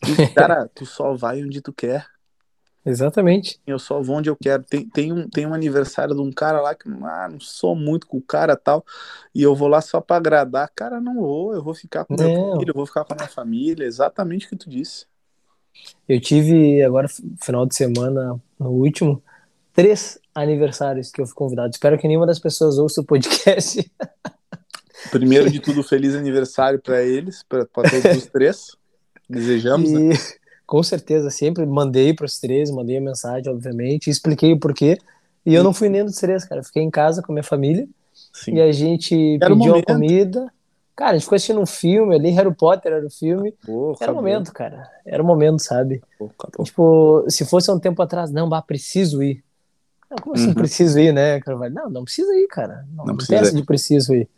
[0.00, 2.06] Tu, cara, tu só vai onde tu quer.
[2.84, 3.60] Exatamente.
[3.66, 4.62] Eu só vou onde eu quero.
[4.64, 8.06] Tem, tem, um, tem um aniversário de um cara lá que ah, não sou muito
[8.06, 8.84] com o cara tal,
[9.34, 10.70] e eu vou lá só para agradar.
[10.74, 13.28] Cara, não vou, eu vou ficar com meu filho, eu vou ficar com a minha
[13.28, 13.84] família.
[13.84, 15.06] Exatamente o que tu disse.
[16.08, 17.06] Eu tive agora,
[17.40, 19.22] final de semana, no último,
[19.72, 21.70] três aniversários que eu fui convidado.
[21.72, 23.90] Espero que nenhuma das pessoas ouça o podcast.
[25.10, 28.76] Primeiro de tudo, feliz aniversário para eles, para todos os três.
[29.28, 30.00] Desejamos, né?
[30.00, 30.14] e, né?
[30.66, 34.98] Com certeza, sempre mandei para os três, mandei a mensagem, obviamente, expliquei o porquê.
[35.44, 36.62] E eu não fui nem dos três, cara.
[36.62, 37.88] fiquei em casa com a minha família.
[38.32, 38.54] Sim.
[38.54, 40.52] E a gente era pediu a comida.
[40.94, 43.54] Cara, a gente ficou assistindo um filme ali, Harry Potter era o filme.
[43.64, 44.88] Pô, era o momento, cara.
[45.06, 46.02] Era o momento, sabe?
[46.18, 46.30] Pô,
[46.62, 49.42] tipo, se fosse um tempo atrás, não, bah, preciso ir.
[50.10, 50.54] Não, como assim uhum.
[50.54, 51.40] preciso ir, né?
[51.72, 52.84] Não, não precisa ir, cara.
[52.94, 54.28] Não, não, não tem essa de preciso ir.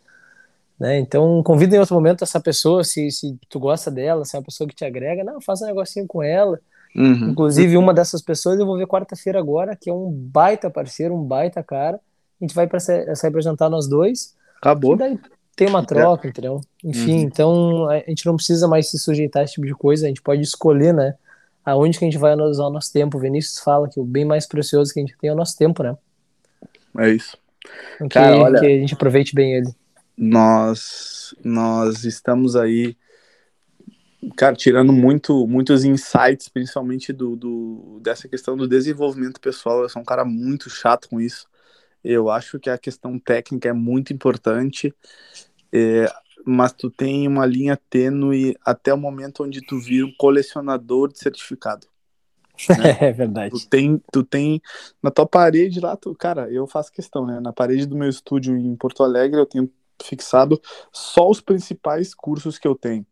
[0.79, 0.99] Né?
[0.99, 4.45] Então, convida em outro momento essa pessoa, se, se tu gosta dela, se é uma
[4.45, 6.59] pessoa que te agrega, não, faça um negocinho com ela.
[6.95, 7.29] Uhum.
[7.29, 11.23] Inclusive, uma dessas pessoas eu vou ver quarta-feira agora, que é um baita parceiro, um
[11.23, 11.99] baita cara.
[12.39, 14.35] A gente vai para se, se apresentar nós dois.
[14.57, 14.93] Acabou.
[14.95, 15.19] E daí
[15.55, 16.61] tem uma troca, entendeu?
[16.83, 17.21] Enfim, uhum.
[17.21, 20.21] então a gente não precisa mais se sujeitar a esse tipo de coisa, a gente
[20.21, 21.15] pode escolher, né?
[21.65, 23.17] Aonde que a gente vai usar o nosso tempo.
[23.17, 25.57] O Vinícius fala que o bem mais precioso que a gente tem é o nosso
[25.57, 25.95] tempo, né?
[26.97, 27.37] É isso.
[27.97, 28.59] Que, Cara, olha...
[28.59, 29.73] que a gente aproveite bem ele
[30.17, 32.95] nós nós estamos aí
[34.37, 40.01] cara tirando muito muitos insights principalmente do, do dessa questão do desenvolvimento pessoal eu sou
[40.01, 41.47] um cara muito chato com isso
[42.03, 44.93] eu acho que a questão técnica é muito importante
[45.71, 46.05] é,
[46.45, 51.19] mas tu tem uma linha tênue até o momento onde tu vira um colecionador de
[51.19, 51.87] certificado
[52.69, 52.97] né?
[53.01, 53.51] É verdade.
[53.51, 54.61] Tu tem, tu tem
[55.01, 57.39] na tua parede lá, tu, cara, eu faço questão, né?
[57.39, 59.69] Na parede do meu estúdio em Porto Alegre, eu tenho
[60.01, 63.05] fixado só os principais cursos que eu tenho.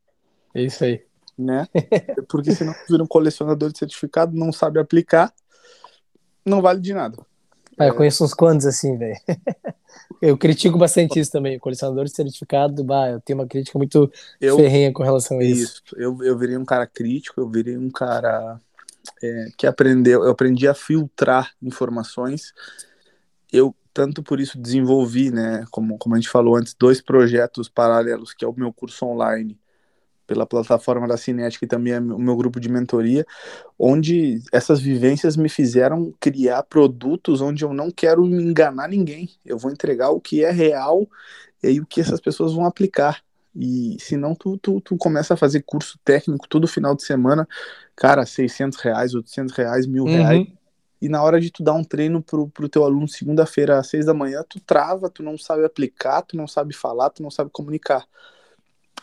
[0.53, 1.03] É isso aí.
[1.37, 1.67] Né?
[2.29, 5.33] Porque senão vira um colecionador de certificado, não sabe aplicar,
[6.45, 7.17] não vale de nada.
[7.77, 9.15] Ah, eu conheço uns quantos assim, velho.
[10.21, 11.57] Eu critico bastante isso também.
[11.57, 15.81] Colecionador de certificado, bah, eu tenho uma crítica muito eu, ferrenha com relação a isso.
[15.83, 15.95] isso.
[15.97, 18.61] Eu, eu virei um cara crítico, eu virei um cara
[19.23, 22.53] é, que aprendeu, eu aprendi a filtrar informações.
[23.51, 28.31] Eu tanto por isso desenvolvi, né, como, como a gente falou antes, dois projetos paralelos,
[28.31, 29.59] que é o meu curso online
[30.31, 33.25] pela plataforma da Cinética e também é o meu grupo de mentoria,
[33.77, 39.29] onde essas vivências me fizeram criar produtos onde eu não quero enganar ninguém.
[39.45, 41.05] Eu vou entregar o que é real
[41.61, 43.21] e o que essas pessoas vão aplicar.
[43.53, 47.45] E senão tu, tu, tu começa a fazer curso técnico todo final de semana,
[47.93, 50.15] cara, 600 reais, 800 reais, mil uhum.
[50.15, 50.47] reais
[51.01, 54.05] e na hora de tu dar um treino pro, pro teu aluno segunda-feira às seis
[54.05, 57.49] da manhã, tu trava, tu não sabe aplicar, tu não sabe falar, tu não sabe
[57.51, 58.05] comunicar.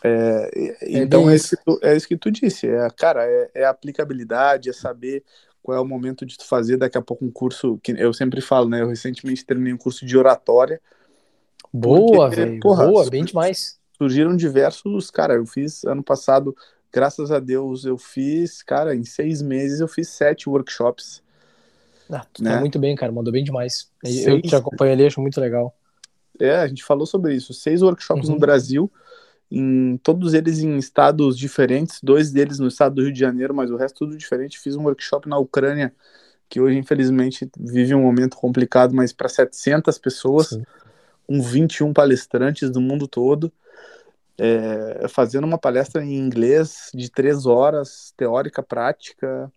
[0.03, 4.69] É, então é isso, tu, é isso, que tu disse, é, cara, é, é aplicabilidade,
[4.69, 5.23] é saber
[5.61, 8.39] qual é o momento de tu fazer daqui a pouco um curso que eu sempre
[8.39, 8.81] falo, né?
[8.81, 10.81] Eu recentemente terminei um curso de oratória.
[11.71, 12.59] Boa, velho.
[12.59, 13.77] Boa, bem demais.
[13.97, 16.55] Surgiram diversos, cara, eu fiz ano passado,
[16.91, 21.21] graças a Deus, eu fiz, cara, em seis meses eu fiz sete workshops.
[22.09, 22.55] Ah, tu tá né?
[22.55, 23.91] tá muito bem, cara, mandou bem demais.
[24.03, 24.25] Seis...
[24.25, 25.75] Eu te acompanho ali, acho muito legal.
[26.39, 27.53] É, a gente falou sobre isso.
[27.53, 28.35] Seis workshops uhum.
[28.35, 28.91] no Brasil,
[29.51, 33.71] em todos eles em estados diferentes, dois deles no estado do Rio de Janeiro, mas
[33.71, 34.59] o resto tudo diferente.
[34.59, 35.93] Fiz um workshop na Ucrânia,
[36.47, 40.63] que hoje infelizmente vive um momento complicado, mas para 700 pessoas, Sim.
[41.27, 43.51] com 21 palestrantes do mundo todo,
[44.37, 49.51] é, fazendo uma palestra em inglês de três horas, teórica, prática,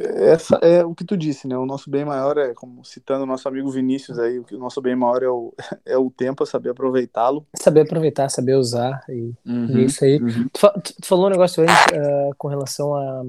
[0.00, 1.58] essa é o que tu disse, né?
[1.58, 4.94] O nosso bem maior é, como citando o nosso amigo Vinícius aí, o nosso bem
[4.94, 5.52] maior é o,
[5.84, 7.44] é o tempo, é saber aproveitá-lo.
[7.56, 10.22] Saber aproveitar, saber usar, e, uhum, e é isso aí.
[10.22, 10.48] Uhum.
[10.52, 13.22] Tu, tu, falou um negócio antes uh, com relação a.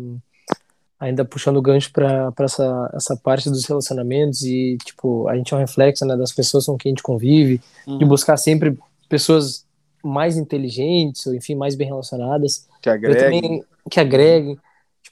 [0.99, 5.58] Ainda puxando o gancho para essa, essa parte dos relacionamentos e, tipo, a gente é
[5.58, 7.97] um reflexo né, das pessoas com quem a gente convive, uhum.
[7.97, 8.78] de buscar sempre
[9.10, 9.66] pessoas
[10.01, 12.70] mais inteligentes, ou enfim, mais bem relacionadas.
[12.82, 13.41] Que agreguem.
[13.41, 14.58] Também, que agreguem.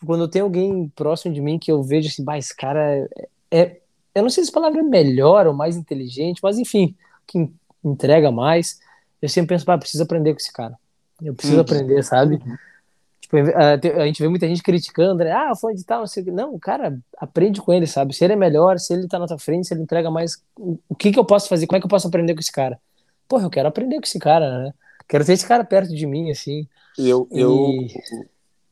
[0.02, 3.28] Tipo, quando tem alguém próximo de mim que eu vejo assim, bah, esse cara é,
[3.52, 3.82] é.
[4.16, 6.96] Eu não sei se a palavra é melhor ou mais inteligente, mas enfim,
[7.28, 7.50] que
[7.84, 8.80] entrega mais.
[9.22, 10.76] Eu sempre penso, bah, preciso aprender com esse cara.
[11.22, 11.62] Eu preciso uhum.
[11.62, 12.36] aprender, sabe?
[12.36, 12.58] Uhum.
[13.22, 15.32] Tipo, a, gente vê muita gente criticando, né?
[15.32, 16.32] Ah, foi de tal, não sei o que.
[16.32, 18.14] Não, cara, aprende com ele, sabe?
[18.16, 20.44] Se ele é melhor, se ele tá na tua frente, se ele entrega mais.
[20.90, 21.68] O que que eu posso fazer?
[21.68, 22.80] Como é que eu posso aprender com esse cara?
[23.30, 24.74] Porra, eu quero aprender com esse cara, né?
[25.08, 26.68] Quero ter esse cara perto de mim, assim.
[26.98, 27.88] Eu, e...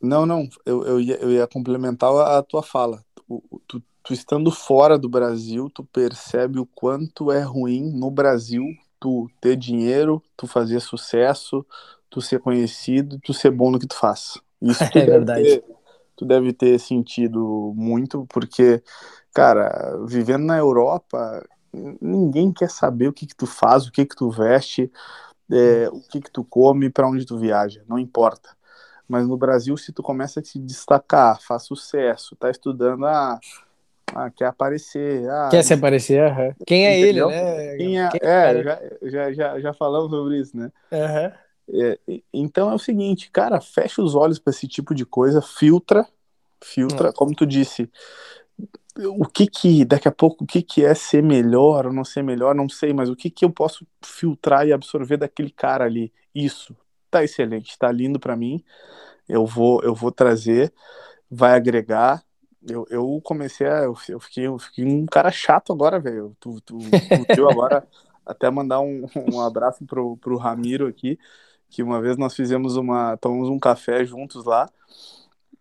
[0.02, 3.04] não, não, eu, eu, ia, eu ia complementar a tua fala.
[3.16, 8.64] Tu, tu, tu, estando fora do Brasil, tu percebe o quanto é ruim no Brasil
[9.00, 11.66] tu ter dinheiro, tu fazer sucesso,
[12.10, 14.40] tu ser conhecido, tu ser bom no que tu faz.
[14.62, 15.44] Isso é verdade.
[15.44, 15.64] Ter,
[16.16, 18.84] tu deve ter sentido muito, porque,
[19.34, 21.42] cara, vivendo na Europa,
[22.02, 24.92] ninguém quer saber o que que tu faz, o que que tu veste,
[25.52, 28.50] é, o que que tu come, para onde tu viaja, não importa.
[29.10, 33.40] Mas no Brasil, se tu começa a te destacar, faz sucesso, tá estudando, ah,
[34.14, 35.28] ah quer aparecer.
[35.28, 36.32] Ah, quer se aparecer?
[36.32, 36.54] Uhum.
[36.66, 37.32] Quem é entendeu?
[37.32, 37.78] ele, né?
[37.78, 40.72] Quem é, Quem é, é já, já, já, já falamos sobre isso, né?
[40.92, 41.32] Uhum.
[41.72, 42.00] É,
[42.32, 46.08] então é o seguinte, cara, fecha os olhos para esse tipo de coisa, filtra,
[46.64, 47.14] filtra, uhum.
[47.14, 47.90] como tu disse,
[48.96, 52.24] o que que, daqui a pouco, o que que é ser melhor ou não ser
[52.24, 56.12] melhor, não sei, mas o que que eu posso filtrar e absorver daquele cara ali?
[56.34, 56.76] Isso,
[57.10, 58.64] tá excelente, tá lindo para mim.
[59.28, 60.74] Eu vou, eu vou trazer,
[61.30, 62.24] vai agregar.
[62.68, 63.84] Eu, eu comecei a.
[63.84, 66.36] Eu, fiquei, eu fiquei um cara chato agora, velho.
[66.40, 66.78] Tu, tu,
[67.36, 67.88] tu agora
[68.26, 71.18] até mandar um, um abraço pro, pro Ramiro aqui,
[71.70, 73.16] que uma vez nós fizemos uma.
[73.18, 74.68] tomamos um café juntos lá.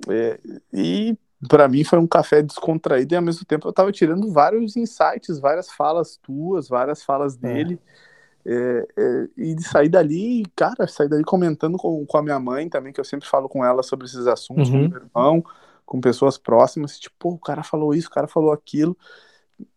[0.08, 0.40] É,
[0.72, 4.76] e para mim foi um café descontraído e ao mesmo tempo eu tava tirando vários
[4.76, 7.38] insights, várias falas tuas, várias falas é.
[7.38, 7.78] dele.
[7.86, 8.07] É.
[8.46, 12.68] É, é, e de sair dali, cara, sair dali comentando com, com a minha mãe
[12.68, 14.88] também, que eu sempre falo com ela sobre esses assuntos, uhum.
[14.88, 15.44] com meu irmão,
[15.84, 18.96] com pessoas próximas, tipo, o cara falou isso, o cara falou aquilo,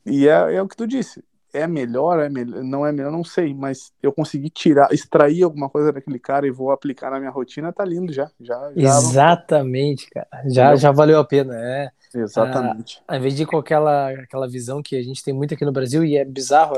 [0.05, 3.23] e é, é o que tu disse, é melhor, é melhor, não é melhor, não
[3.23, 7.31] sei, mas eu consegui tirar, extrair alguma coisa daquele cara e vou aplicar na minha
[7.31, 8.29] rotina, tá lindo já.
[8.39, 10.27] já, já Exatamente, cara.
[10.47, 11.91] Já, já valeu a pena, é.
[12.13, 13.01] Exatamente.
[13.07, 15.71] Ah, ao invés de com aquela, aquela visão que a gente tem muito aqui no
[15.71, 16.75] Brasil, e é bizarro,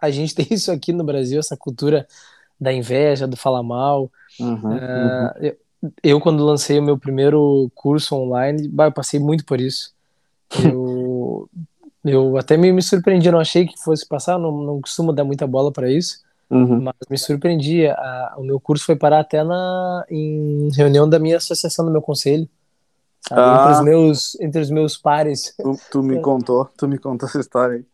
[0.00, 2.06] a gente tem isso aqui no Brasil, essa cultura
[2.60, 4.10] da inveja, do falar mal.
[4.40, 5.30] Uhum, uh, uhum.
[5.40, 5.56] Eu,
[6.02, 9.92] eu, quando lancei o meu primeiro curso online, bah, eu passei muito por isso.
[10.64, 11.48] Eu,
[12.04, 15.46] eu até me, me surpreendi, não achei que fosse passar, não, não costumo dar muita
[15.46, 16.20] bola para isso,
[16.50, 16.80] uhum.
[16.80, 17.86] mas me surpreendi.
[17.86, 22.02] A, o meu curso foi parar até na, em reunião da minha associação, do meu
[22.02, 22.48] conselho.
[23.30, 25.54] Ah, entre, os meus, entre os meus pares.
[25.60, 27.84] Tu, tu me contou, tu me contou essa história aí.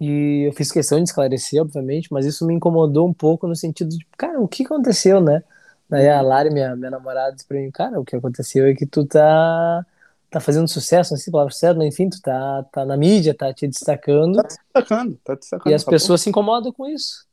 [0.00, 3.90] E eu fiz questão de esclarecer, obviamente, mas isso me incomodou um pouco no sentido
[3.90, 5.42] de, cara, o que aconteceu, né?
[5.88, 8.84] Daí a Lari, minha, minha namorada, disse pra mim, cara, o que aconteceu é que
[8.84, 9.86] tu tá,
[10.30, 13.34] tá fazendo sucesso, não sei se palavra certa, mas enfim, tu tá, tá na mídia,
[13.34, 14.36] tá te destacando.
[14.36, 15.72] Tá te destacando, tá te destacando.
[15.72, 16.24] E as tá pessoas bom.
[16.24, 17.24] se incomodam com isso.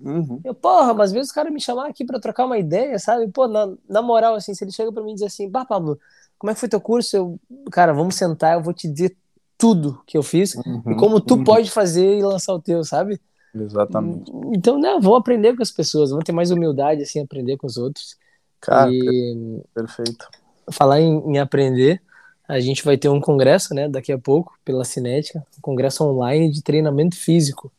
[0.00, 0.40] Uhum.
[0.44, 3.28] Eu, porra, mas às vezes o cara me chamar aqui pra trocar uma ideia, sabe?
[3.28, 5.98] Pô, na, na moral, assim, se ele chega pra mim e diz assim, bah, Pablo,
[6.38, 7.16] como é que foi teu curso?
[7.16, 9.16] Eu, cara, vamos sentar, eu vou te dizer
[9.62, 11.44] tudo que eu fiz uhum, e como tu uhum.
[11.44, 13.20] pode fazer e lançar o teu, sabe?
[13.54, 14.28] Exatamente.
[14.52, 17.76] Então, né, vou aprender com as pessoas, vou ter mais humildade, assim, aprender com os
[17.76, 18.16] outros.
[18.60, 19.62] Cara, e...
[19.72, 20.28] perfeito.
[20.72, 22.02] Falar em, em, aprender,
[22.48, 26.50] a gente vai ter um congresso, né, daqui a pouco, pela Cinética, um congresso online
[26.50, 27.70] de treinamento físico.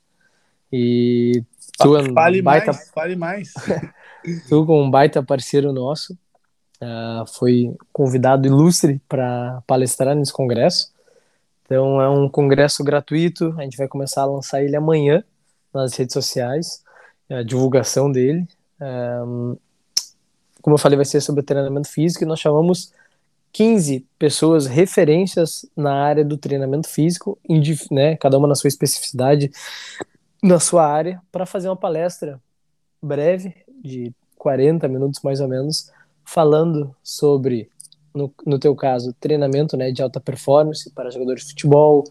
[0.71, 1.43] E
[1.77, 2.71] Tu, é fale baita...
[2.71, 3.53] mais, fale mais.
[4.47, 6.13] tu, com um baita parceiro nosso,
[6.81, 10.92] uh, foi convidado ilustre para palestrar nesse congresso.
[11.66, 13.53] Então, é um congresso gratuito.
[13.57, 15.24] A gente vai começar a lançar ele amanhã
[15.74, 16.84] nas redes sociais,
[17.30, 18.47] a divulgação dele.
[18.80, 19.57] Um,
[20.61, 22.93] como eu falei, vai ser sobre treinamento físico e nós chamamos
[23.51, 27.38] 15 pessoas referências na área do treinamento físico,
[27.91, 29.51] né, cada uma na sua especificidade,
[30.41, 32.41] na sua área, para fazer uma palestra
[33.01, 33.53] breve,
[33.84, 35.91] de 40 minutos mais ou menos,
[36.26, 37.70] falando sobre,
[38.14, 42.03] no, no teu caso, treinamento né, de alta performance para jogadores de futebol.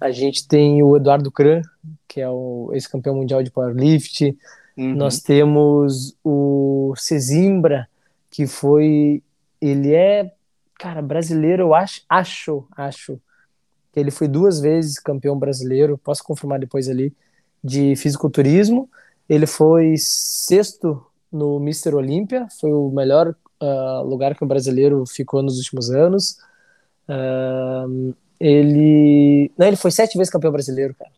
[0.00, 1.62] A gente tem o Eduardo Kran,
[2.08, 4.36] que é o ex-campeão mundial de powerlift.
[4.76, 4.94] Uhum.
[4.94, 7.88] Nós temos o Cezimbra,
[8.30, 9.22] que foi.
[9.60, 10.32] Ele é
[10.78, 13.20] cara, brasileiro, eu acho, acho, acho
[13.92, 17.14] que ele foi duas vezes campeão brasileiro, posso confirmar depois ali,
[17.62, 18.88] de fisiculturismo.
[19.28, 25.42] Ele foi sexto no Mister Olímpia, foi o melhor uh, lugar que o brasileiro ficou
[25.42, 26.38] nos últimos anos.
[27.08, 29.50] Uh, ele.
[29.56, 31.10] Não, ele foi sete vezes campeão brasileiro, cara,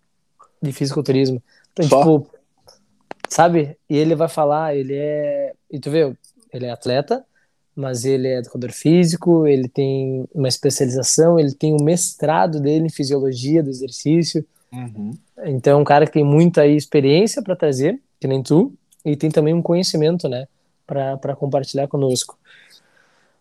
[0.63, 1.43] de fisiculturismo.
[1.73, 1.99] Então, Só?
[1.99, 2.31] tipo,
[3.29, 3.77] sabe?
[3.89, 5.53] E ele vai falar, ele é.
[5.71, 6.15] E tu vê,
[6.53, 7.25] ele é atleta,
[7.75, 12.91] mas ele é educador físico, ele tem uma especialização, ele tem um mestrado dele em
[12.91, 14.45] fisiologia do exercício.
[14.73, 15.13] Uhum.
[15.45, 18.73] Então, é um cara que tem muita experiência para trazer, que nem tu,
[19.05, 20.47] e tem também um conhecimento, né,
[20.89, 22.39] para compartilhar conosco.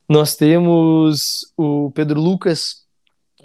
[0.08, 2.86] Nós temos o Pedro Lucas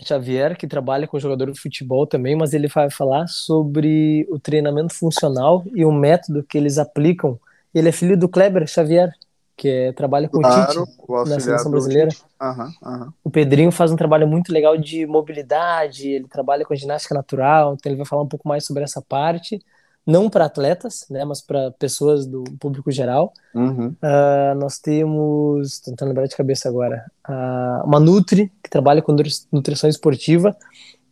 [0.04, 4.94] Xavier, que trabalha com jogador de futebol também, mas ele vai falar sobre o treinamento
[4.94, 7.38] funcional e o método que eles aplicam.
[7.74, 9.12] Ele é filho do Kleber Xavier,
[9.56, 12.10] que é, trabalha com claro, o Tite na seleção brasileira.
[12.40, 13.12] Uhum, uhum.
[13.22, 17.90] O Pedrinho faz um trabalho muito legal de mobilidade, ele trabalha com ginástica natural, então
[17.90, 19.60] ele vai falar um pouco mais sobre essa parte,
[20.06, 23.32] não para atletas, né, mas para pessoas do público geral.
[23.54, 23.88] Uhum.
[23.88, 29.14] Uh, nós temos, tentando lembrar de cabeça agora, uh, uma Nutri, que trabalha com
[29.52, 30.56] nutrição esportiva,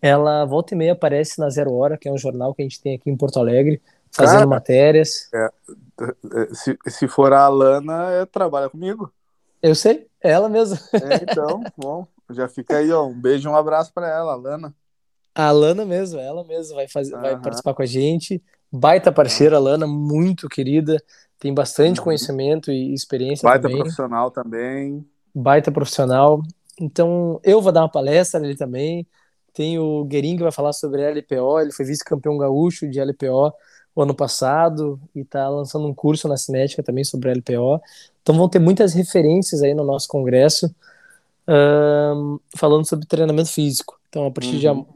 [0.02, 2.80] ela volta e meia aparece na Zero Hora, que é um jornal que a gente
[2.80, 3.80] tem aqui em Porto Alegre,
[4.10, 5.28] fazendo Cara, matérias.
[5.32, 5.48] É,
[6.52, 9.12] se, se for a Alana, é, trabalha comigo.
[9.62, 10.78] Eu sei, é ela mesmo.
[10.94, 14.74] É, então, bom, já fica aí, ó, um beijo e um abraço para ela, Alana.
[15.34, 17.20] A Alana mesmo, ela mesmo vai, fazer, uhum.
[17.20, 18.42] vai participar com a gente.
[18.72, 21.02] Baita parceira, Alana, muito querida,
[21.38, 22.04] tem bastante uhum.
[22.04, 23.78] conhecimento e experiência Baita também.
[23.78, 25.04] profissional também.
[25.34, 26.42] Baita profissional.
[26.80, 29.06] Então, eu vou dar uma palestra ali também.
[29.52, 33.52] Tem o Guerin que vai falar sobre LPO, ele foi vice-campeão gaúcho de LPO
[33.94, 37.80] o ano passado e está lançando um curso na Cinética também sobre LPO.
[38.22, 40.72] Então vão ter muitas referências aí no nosso congresso
[41.48, 43.98] um, falando sobre treinamento físico.
[44.08, 44.82] Então a partir uhum.
[44.82, 44.86] de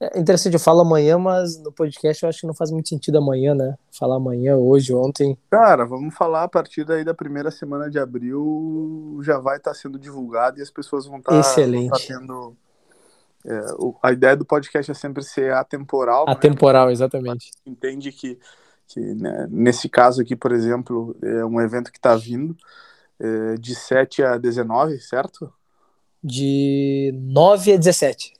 [0.00, 3.18] é interessante, eu falo amanhã, mas no podcast eu acho que não faz muito sentido
[3.18, 3.76] amanhã, né?
[3.90, 5.36] Falar amanhã, hoje, ontem.
[5.50, 9.76] Cara, vamos falar a partir daí da primeira semana de abril, já vai estar tá
[9.76, 12.56] sendo divulgado e as pessoas vão estar tá, tá tendo
[13.44, 13.60] é,
[14.02, 16.26] a ideia do podcast é sempre ser atemporal.
[16.26, 16.32] Né?
[16.32, 16.92] Atemporal, né?
[16.92, 17.50] exatamente.
[17.64, 18.38] Entende que,
[18.86, 22.56] que né, nesse caso aqui, por exemplo, é um evento que está vindo
[23.18, 25.52] é, de 7 a 19, certo?
[26.22, 28.37] De 9 a 17.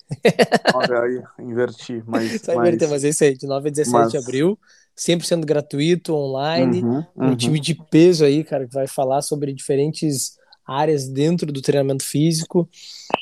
[0.73, 2.03] 9 aí, inverti.
[2.07, 2.69] Mas, Só mas...
[2.69, 4.11] inverter, mas é isso aí, de 9 a 17 mas...
[4.11, 4.59] de abril,
[4.97, 7.31] sempre sendo gratuito, online, uhum, uhum.
[7.31, 12.05] um time de peso aí, cara, que vai falar sobre diferentes áreas dentro do treinamento
[12.05, 12.69] físico.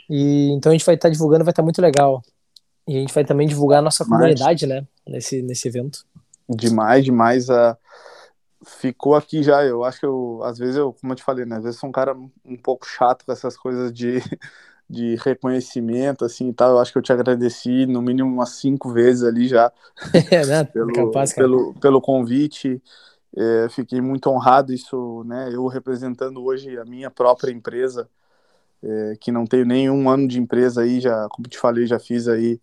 [0.08, 2.22] E então a gente vai estar tá divulgando, vai estar tá muito legal.
[2.88, 6.06] E a gente vai também divulgar a nossa comunidade, né, nesse, nesse evento.
[6.48, 7.48] Demais, demais.
[7.48, 7.76] Uh,
[8.64, 9.64] ficou aqui já.
[9.64, 11.88] Eu acho que eu, às vezes, eu, como eu te falei, né, às vezes sou
[11.88, 14.22] um cara um pouco chato com essas coisas de,
[14.88, 16.70] de reconhecimento, assim e tal.
[16.70, 19.72] Eu acho que eu te agradeci no mínimo umas cinco vezes ali já.
[20.30, 20.64] É, né?
[20.64, 22.80] pelo, capaz, pelo, pelo convite.
[23.36, 28.08] É, fiquei muito honrado, isso, né, eu representando hoje a minha própria empresa,
[28.82, 32.28] é, que não tenho nenhum ano de empresa aí, já, como te falei, já fiz
[32.28, 32.58] aí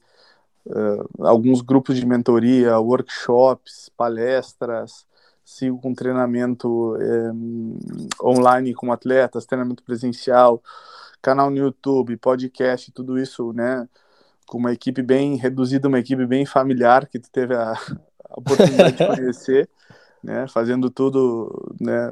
[0.65, 5.05] uh, alguns grupos de mentoria, workshops, palestras,
[5.45, 7.31] sigo com treinamento é,
[8.25, 10.61] online com atletas, treinamento presencial,
[11.23, 13.89] canal no YouTube, podcast, tudo isso, né,
[14.45, 18.97] com uma equipe bem reduzida, uma equipe bem familiar que tu teve a, a oportunidade
[18.97, 19.67] de conhecer
[20.23, 22.11] né, fazendo tudo né,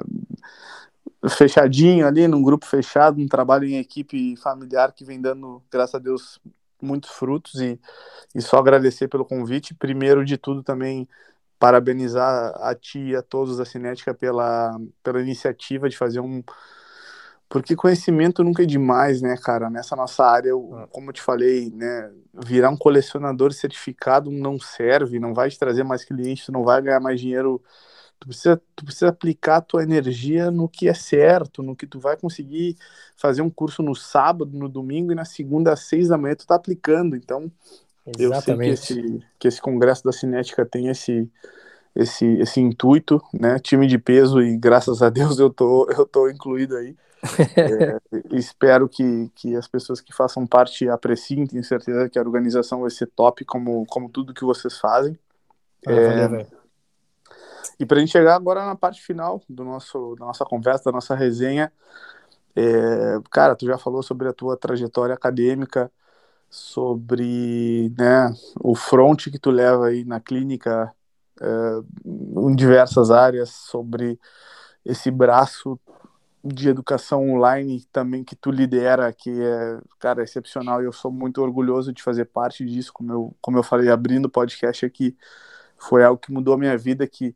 [1.29, 5.99] fechadinho ali, num grupo fechado, um trabalho em equipe familiar que vem dando, graças a
[5.99, 6.39] Deus,
[6.81, 7.61] muitos frutos.
[7.61, 7.79] E,
[8.35, 9.73] e só agradecer pelo convite.
[9.73, 11.07] Primeiro de tudo também
[11.57, 16.43] parabenizar a ti e a todos da Cinética pela, pela iniciativa de fazer um
[17.51, 19.69] porque conhecimento nunca é demais, né, cara?
[19.69, 20.87] Nessa nossa área, eu, ah.
[20.89, 22.09] como eu te falei, né,
[22.45, 26.99] virar um colecionador certificado não serve, não vai te trazer mais clientes, não vai ganhar
[26.99, 27.61] mais dinheiro
[28.21, 31.99] Tu precisa, tu precisa aplicar a tua energia no que é certo, no que tu
[31.99, 32.77] vai conseguir
[33.17, 36.45] fazer um curso no sábado, no domingo e na segunda às seis da manhã tu
[36.45, 37.15] tá aplicando.
[37.15, 37.51] Então,
[38.19, 38.69] Exatamente.
[38.69, 41.27] eu sei que esse, que esse congresso da Cinética tem esse,
[41.95, 43.57] esse, esse intuito, né?
[43.57, 46.95] Time de peso e graças a Deus eu tô, eu tô incluído aí.
[47.57, 47.99] É,
[48.35, 52.89] espero que, que as pessoas que façam parte apreciem, tenho certeza que a organização vai
[52.89, 55.17] ser top, como, como tudo que vocês fazem.
[55.85, 56.47] Ah, é, valeu,
[57.79, 60.91] e para a gente chegar agora na parte final do nosso, da nossa conversa, da
[60.91, 61.71] nossa resenha,
[62.55, 65.91] é, cara, tu já falou sobre a tua trajetória acadêmica,
[66.49, 70.93] sobre né, o front que tu leva aí na clínica
[71.41, 71.47] é,
[72.05, 74.19] em diversas áreas, sobre
[74.85, 75.79] esse braço
[76.43, 81.41] de educação online também que tu lidera, que é, cara, excepcional, e eu sou muito
[81.41, 85.15] orgulhoso de fazer parte disso, como eu, como eu falei, abrindo o podcast aqui,
[85.77, 87.35] foi algo que mudou a minha vida, que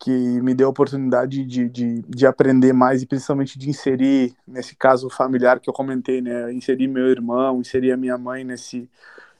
[0.00, 0.10] que
[0.40, 5.10] me deu a oportunidade de, de, de, aprender mais e principalmente de inserir, nesse caso
[5.10, 8.88] familiar que eu comentei, né, inserir meu irmão, inserir a minha mãe nesse,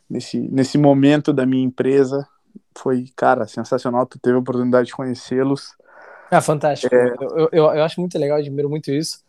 [0.08, 2.28] nesse, nesse momento da minha empresa.
[2.76, 5.74] Foi, cara, sensacional, tu teve a oportunidade de conhecê-los.
[6.30, 6.94] Ah, fantástico.
[6.94, 7.14] É...
[7.20, 9.22] Eu, eu, eu, acho muito legal, admiro muito isso.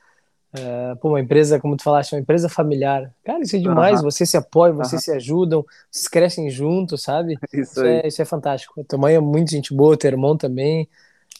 [0.53, 3.13] É, pô, uma empresa, como tu falaste, uma empresa familiar.
[3.23, 4.11] Cara, isso é demais, uh -huh.
[4.11, 5.05] vocês se apoiam, vocês uh -huh.
[5.05, 7.37] se ajudam, vocês crescem juntos, sabe?
[7.53, 8.83] Isso, isso, é, isso é fantástico.
[8.83, 10.89] Tua mãe é muito gente boa, teu irmão também.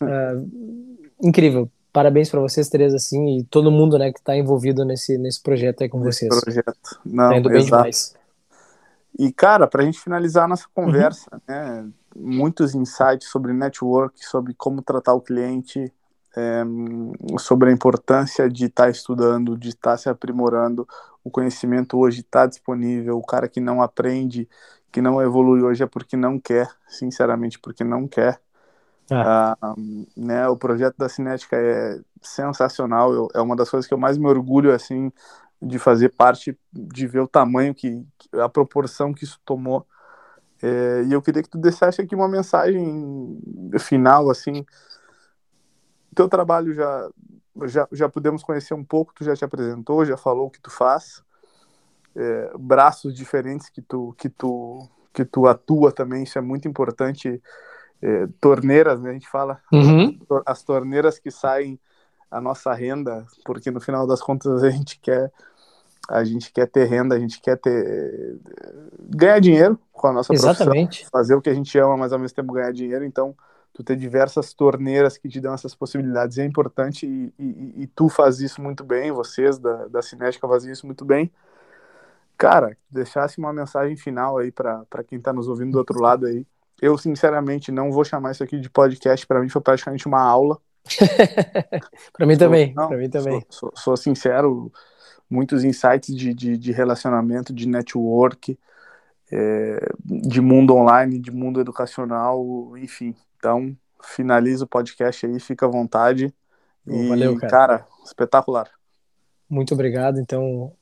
[0.01, 1.69] Uh, incrível.
[1.91, 5.81] Parabéns para vocês três, assim, e todo mundo, né, que está envolvido nesse, nesse projeto
[5.81, 6.41] aí com nesse vocês.
[6.41, 6.73] projeto.
[7.05, 7.75] Não, tá indo bem exato.
[7.75, 8.15] demais.
[9.17, 11.39] E, cara, para a gente finalizar a nossa conversa, uhum.
[11.47, 15.91] né, muitos insights sobre network, sobre como tratar o cliente,
[16.35, 16.63] é,
[17.37, 20.87] sobre a importância de estar tá estudando, de estar tá se aprimorando.
[21.23, 23.17] O conhecimento hoje está disponível.
[23.17, 24.47] O cara que não aprende,
[24.91, 28.39] que não evolui hoje é porque não quer, sinceramente, porque não quer.
[29.09, 29.57] Ah.
[29.61, 33.97] Uh, né, o projeto da Cinética é sensacional, eu, é uma das coisas que eu
[33.97, 35.11] mais me orgulho assim
[35.61, 38.03] de fazer parte, de ver o tamanho que,
[38.33, 39.85] a proporção que isso tomou.
[40.61, 43.39] É, e eu queria que tu deixasse aqui uma mensagem
[43.79, 44.65] final, assim.
[46.15, 47.09] Teu trabalho já,
[47.63, 50.69] já, já pudemos conhecer um pouco, tu já te apresentou, já falou o que tu
[50.69, 51.23] faz,
[52.15, 57.41] é, braços diferentes que tu, que tu, que tu atua também, isso é muito importante
[58.01, 59.11] é, torneiras, né?
[59.11, 60.19] A gente fala uhum.
[60.45, 61.79] as torneiras que saem
[62.29, 65.31] a nossa renda, porque no final das contas a gente quer
[66.09, 68.37] a gente quer ter renda, a gente quer ter
[69.09, 70.99] ganhar dinheiro com a nossa Exatamente.
[70.99, 73.05] profissão, fazer o que a gente ama, mas ao mesmo tempo ganhar dinheiro.
[73.05, 73.35] Então,
[73.73, 78.09] tu ter diversas torneiras que te dão essas possibilidades é importante e, e, e tu
[78.09, 81.31] faz isso muito bem, vocês da, da Cinética fazem isso muito bem.
[82.37, 86.45] Cara, deixasse uma mensagem final aí para quem está nos ouvindo do outro lado aí,
[86.81, 89.27] eu, sinceramente, não vou chamar isso aqui de podcast.
[89.27, 90.57] Para mim, foi praticamente uma aula.
[92.11, 92.73] para mim, também.
[92.73, 93.45] Para mim também.
[93.47, 94.71] Sou, sou, sou, sincero,
[95.31, 98.57] muitos insights de, de, de relacionamento, de network,
[99.31, 103.15] é, de mundo online, de mundo educacional, enfim.
[103.37, 106.33] Então, finaliza o podcast aí, fica à vontade.
[106.85, 107.49] E, Valeu, cara.
[107.49, 108.69] cara espetacular.
[109.49, 110.73] Muito obrigado, então,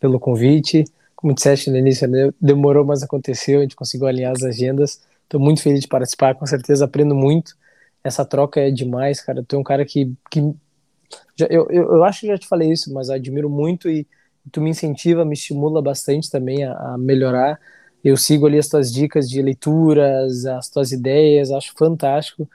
[0.00, 0.84] pelo convite
[1.16, 5.02] como disseste no início, né, demorou, mas aconteceu, a gente conseguiu alinhar as agendas.
[5.24, 7.56] Estou muito feliz de participar, com certeza aprendo muito.
[8.04, 9.42] Essa troca é demais, cara.
[9.42, 10.12] Tu é um cara que.
[10.30, 10.54] que
[11.36, 14.06] já, eu, eu, acho que já te falei isso, mas admiro muito e
[14.50, 17.60] tu me incentiva, me estimula bastante também a, a melhorar.
[18.02, 22.48] Eu sigo ali as tuas dicas de leituras, as tuas ideias, acho fantástico.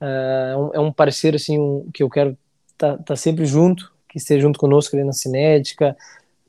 [0.00, 2.36] Uh, é um parceiro assim um, que eu quero
[2.72, 5.96] estar tá, tá sempre junto, que esteja junto conosco ali na Cinética,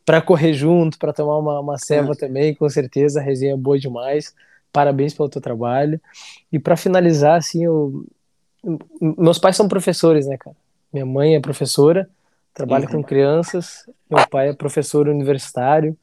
[0.05, 2.15] para correr junto, para tomar uma, uma ceva é.
[2.15, 4.35] também, com certeza, a resenha é boa demais.
[4.71, 5.99] Parabéns pelo teu trabalho.
[6.51, 8.05] E para finalizar, assim, eu...
[9.01, 10.55] meus pais são professores, né, cara?
[10.95, 12.09] Minha mãe é professora,
[12.53, 12.91] trabalha uhum.
[12.93, 15.97] com crianças, meu pai é professor universitário.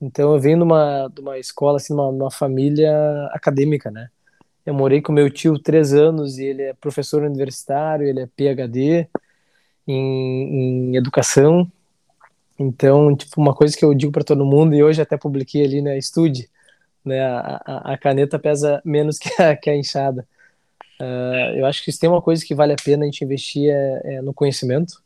[0.00, 2.92] Então eu venho de uma, de uma escola, assim, uma, família
[3.32, 4.08] acadêmica, né?
[4.64, 9.08] Eu morei com meu tio três anos e ele é professor universitário, ele é PhD
[9.84, 11.68] em, em educação,
[12.56, 15.82] então, tipo, uma coisa que eu digo para todo mundo, e hoje até publiquei ali,
[15.82, 16.48] né, estude,
[17.04, 20.24] né, a, a caneta pesa menos que a, que a enxada.
[21.00, 23.70] Uh, eu acho que se tem uma coisa que vale a pena a gente investir
[23.70, 25.02] é, é no conhecimento,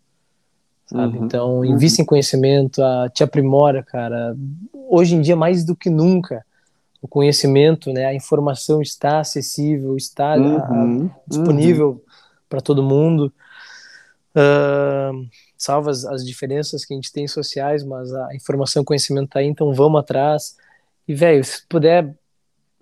[0.87, 1.19] sabe?
[1.19, 1.65] Uhum, então, uhum.
[1.65, 4.37] invista em conhecimento, a, te aprimora, cara.
[4.73, 6.45] Hoje em dia, mais do que nunca,
[7.01, 12.01] o conhecimento, né, a informação está acessível, está uhum, disponível uhum.
[12.49, 13.33] para todo mundo.
[14.35, 19.29] Uh, salva as, as, diferenças que a gente tem sociais, mas a informação e conhecimento
[19.29, 20.57] tá aí, então vamos atrás.
[21.07, 22.17] E, velho, se puder,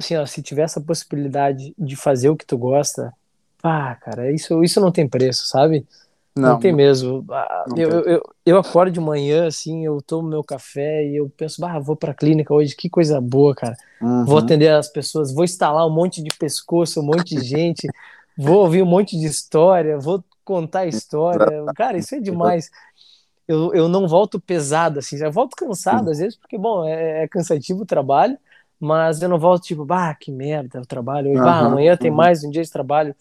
[0.02, 3.12] assim, ó, se tiver essa possibilidade de fazer o que tu gosta,
[3.60, 5.86] pá, cara, isso, isso não tem preço, sabe?
[6.34, 7.24] Não, não tem mesmo.
[7.30, 7.98] Ah, não eu, tem.
[7.98, 11.78] Eu, eu, eu, acordo de manhã, assim, eu tomo meu café e eu penso, bah,
[11.78, 13.76] vou pra clínica hoje, que coisa boa, cara.
[14.00, 14.24] Uhum.
[14.24, 17.86] Vou atender as pessoas, vou instalar um monte de pescoço, um monte de gente,
[18.36, 21.64] vou ouvir um monte de história, vou contar história.
[21.76, 22.70] Cara, isso é demais.
[23.46, 27.28] Eu, eu não volto pesado, assim, eu volto cansado às vezes, porque, bom, é, é
[27.28, 28.38] cansativo o trabalho,
[28.82, 31.40] mas eu não volto tipo, bah, que merda o trabalho, uhum.
[31.40, 33.14] bah, amanhã tem mais um dia de trabalho.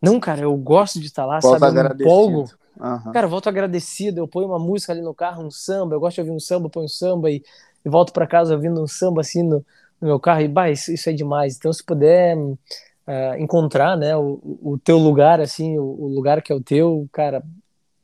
[0.00, 1.80] Não, cara, eu gosto de estar lá, volto sabe?
[1.80, 2.48] Eu empolgo.
[2.78, 3.12] Uhum.
[3.12, 4.20] Cara, eu volto agradecido.
[4.20, 5.96] Eu ponho uma música ali no carro, um samba.
[5.96, 7.42] Eu gosto de ouvir um samba, ponho um samba e,
[7.84, 9.64] e volto para casa ouvindo um samba assim no,
[10.00, 10.42] no, meu carro.
[10.42, 11.56] E, bah, isso, isso é demais.
[11.56, 12.56] Então, se puder uh,
[13.36, 17.42] encontrar, né, o, o teu lugar, assim, o, o, lugar que é o teu, cara,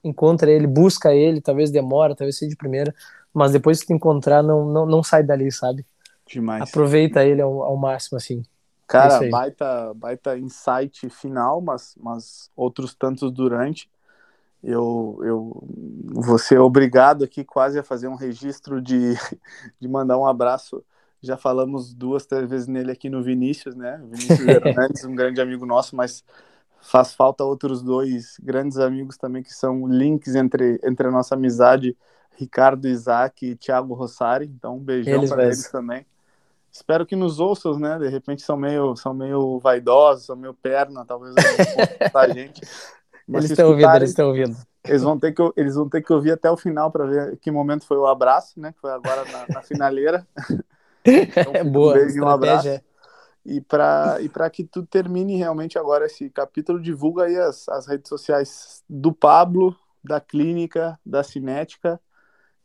[0.03, 1.41] encontra ele, busca ele.
[1.41, 2.93] Talvez demora, talvez seja de primeira.
[3.33, 5.87] Mas depois que encontrar, não, não, não sai dali, sabe?
[6.27, 6.62] Demais.
[6.62, 8.43] Aproveita ele ao, ao máximo, assim.
[8.87, 13.91] Cara, é baita, baita insight final, mas, mas outros tantos durante.
[14.62, 15.64] Eu, eu
[16.05, 19.14] vou ser obrigado aqui quase a fazer um registro de,
[19.81, 20.85] de mandar um abraço.
[21.20, 24.01] Já falamos duas, três vezes nele aqui no Vinícius, né?
[24.03, 26.24] O Vinícius Hernandes, um grande amigo nosso, mas
[26.81, 31.97] faz falta outros dois grandes amigos também que são links entre, entre a nossa amizade,
[32.37, 34.47] Ricardo Isaac e Thiago Rossari.
[34.47, 36.07] Então, um beijão para eles também
[36.77, 37.99] espero que nos ouçam, né?
[37.99, 41.35] De repente são meio, são meio vaidosos, são meio perna, talvez
[42.14, 42.61] a gente.
[43.27, 44.57] Mas eles estão ouvindo, eles estão ouvindo.
[44.85, 47.51] Eles vão ter que eles vão ter que ouvir até o final para ver que
[47.51, 48.72] momento foi o abraço, né?
[48.72, 50.27] Que foi agora na, na finaleira.
[51.09, 51.93] Então, Boa.
[51.93, 52.81] Um beijo e um abraço.
[53.45, 57.87] E para e para que tu termine realmente agora esse capítulo, divulga aí as, as
[57.87, 62.01] redes sociais do Pablo, da clínica, da Cinética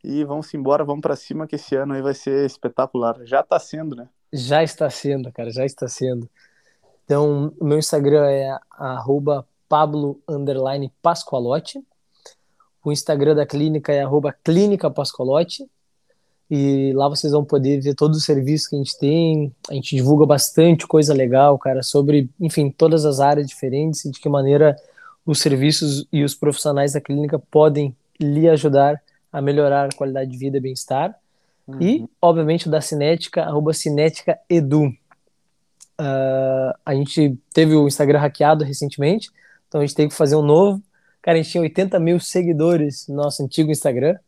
[0.02, 3.16] e vamos embora, vamos para cima que esse ano aí vai ser espetacular.
[3.24, 4.08] Já está sendo, né?
[4.32, 6.28] Já está sendo, cara, já está sendo.
[7.04, 8.58] Então, o meu Instagram é
[9.68, 10.20] Pablo
[11.00, 11.80] Pasqualotti.
[12.84, 14.92] O Instagram da clínica é arroba Clínica.
[16.50, 19.54] E lá vocês vão poder ver todos os serviços que a gente tem.
[19.70, 24.20] A gente divulga bastante coisa legal, cara, sobre, enfim, todas as áreas diferentes e de
[24.20, 24.76] que maneira
[25.24, 29.00] os serviços e os profissionais da clínica podem lhe ajudar
[29.32, 31.14] a melhorar a qualidade de vida e bem-estar.
[31.66, 31.80] Uhum.
[31.80, 34.86] E, obviamente, o da Cinética, arroba Cinética Edu.
[36.00, 39.30] Uh, a gente teve o Instagram hackeado recentemente,
[39.68, 40.82] então a gente teve que fazer um novo.
[41.22, 44.18] Cara, a gente tinha 80 mil seguidores no nosso antigo Instagram,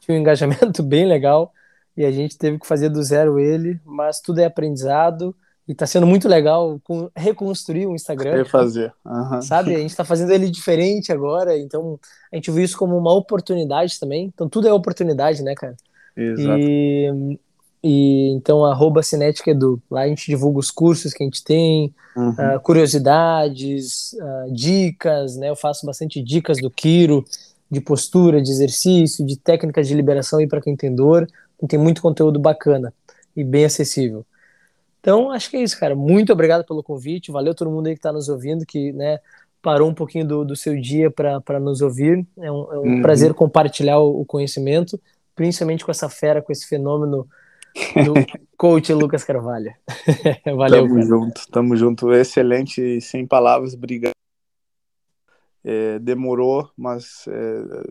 [0.00, 1.52] tinha um engajamento bem legal,
[1.96, 5.34] e a gente teve que fazer do zero ele, mas tudo é aprendizado,
[5.68, 6.80] e tá sendo muito legal
[7.14, 8.36] reconstruir o Instagram.
[8.36, 8.92] Refazer.
[9.04, 9.42] Uhum.
[9.42, 9.74] Sabe?
[9.74, 11.98] A gente tá fazendo ele diferente agora, então
[12.32, 14.30] a gente viu isso como uma oportunidade também.
[14.32, 15.76] Então tudo é oportunidade, né, cara?
[16.16, 16.60] Exato.
[16.60, 17.38] E,
[17.82, 19.82] e então, arroba Cinética Edu.
[19.90, 22.30] Lá a gente divulga os cursos que a gente tem, uhum.
[22.30, 25.50] uh, curiosidades, uh, dicas, né?
[25.50, 27.24] Eu faço bastante dicas do Kiro,
[27.70, 31.28] de postura, de exercício, de técnicas de liberação e para quem tem dor.
[31.56, 32.94] Então, tem muito conteúdo bacana
[33.36, 34.24] e bem acessível.
[35.06, 35.94] Então, acho que é isso, cara.
[35.94, 37.30] Muito obrigado pelo convite.
[37.30, 39.20] Valeu todo mundo aí que está nos ouvindo, que né,
[39.62, 42.26] parou um pouquinho do, do seu dia para nos ouvir.
[42.36, 43.02] É um, é um uhum.
[43.02, 45.00] prazer compartilhar o, o, conhecimento,
[45.32, 47.24] principalmente com essa fera, com esse fenômeno
[48.04, 48.14] do
[48.58, 49.72] coach Lucas Carvalho.
[50.56, 51.06] Valeu, tamo cara.
[51.06, 52.12] junto, tamo junto.
[52.12, 53.74] Excelente, sem palavras.
[53.74, 54.16] Obrigado
[55.66, 57.82] é, demorou, mas é,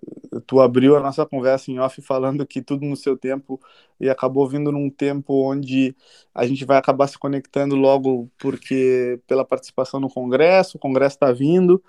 [0.46, 3.60] tu abriu a nossa conversa em off falando que tudo no seu tempo
[4.00, 5.96] e acabou vindo num tempo onde
[6.34, 11.32] a gente vai acabar se conectando logo porque pela participação no congresso, o congresso está
[11.32, 11.84] vindo,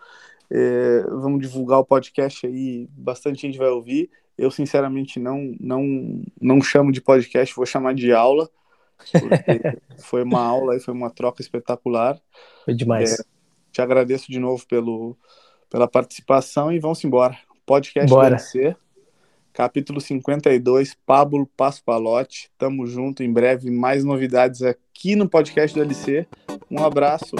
[0.51, 4.11] é, vamos divulgar o podcast aí, bastante gente vai ouvir.
[4.39, 8.49] Eu sinceramente não não não chamo de podcast, vou chamar de aula.
[9.99, 12.21] foi uma aula e foi uma troca espetacular.
[12.65, 13.19] Foi demais.
[13.19, 13.25] É,
[13.73, 15.17] te agradeço de novo pelo
[15.69, 17.37] pela participação e vamos embora.
[17.67, 18.37] Podcast Bora.
[18.37, 18.77] DLC,
[19.53, 22.49] capítulo 52, Pablo Pasqualotti.
[22.57, 26.29] Tamo junto, em breve mais novidades aqui no podcast do LC.
[26.71, 27.35] Um abraço.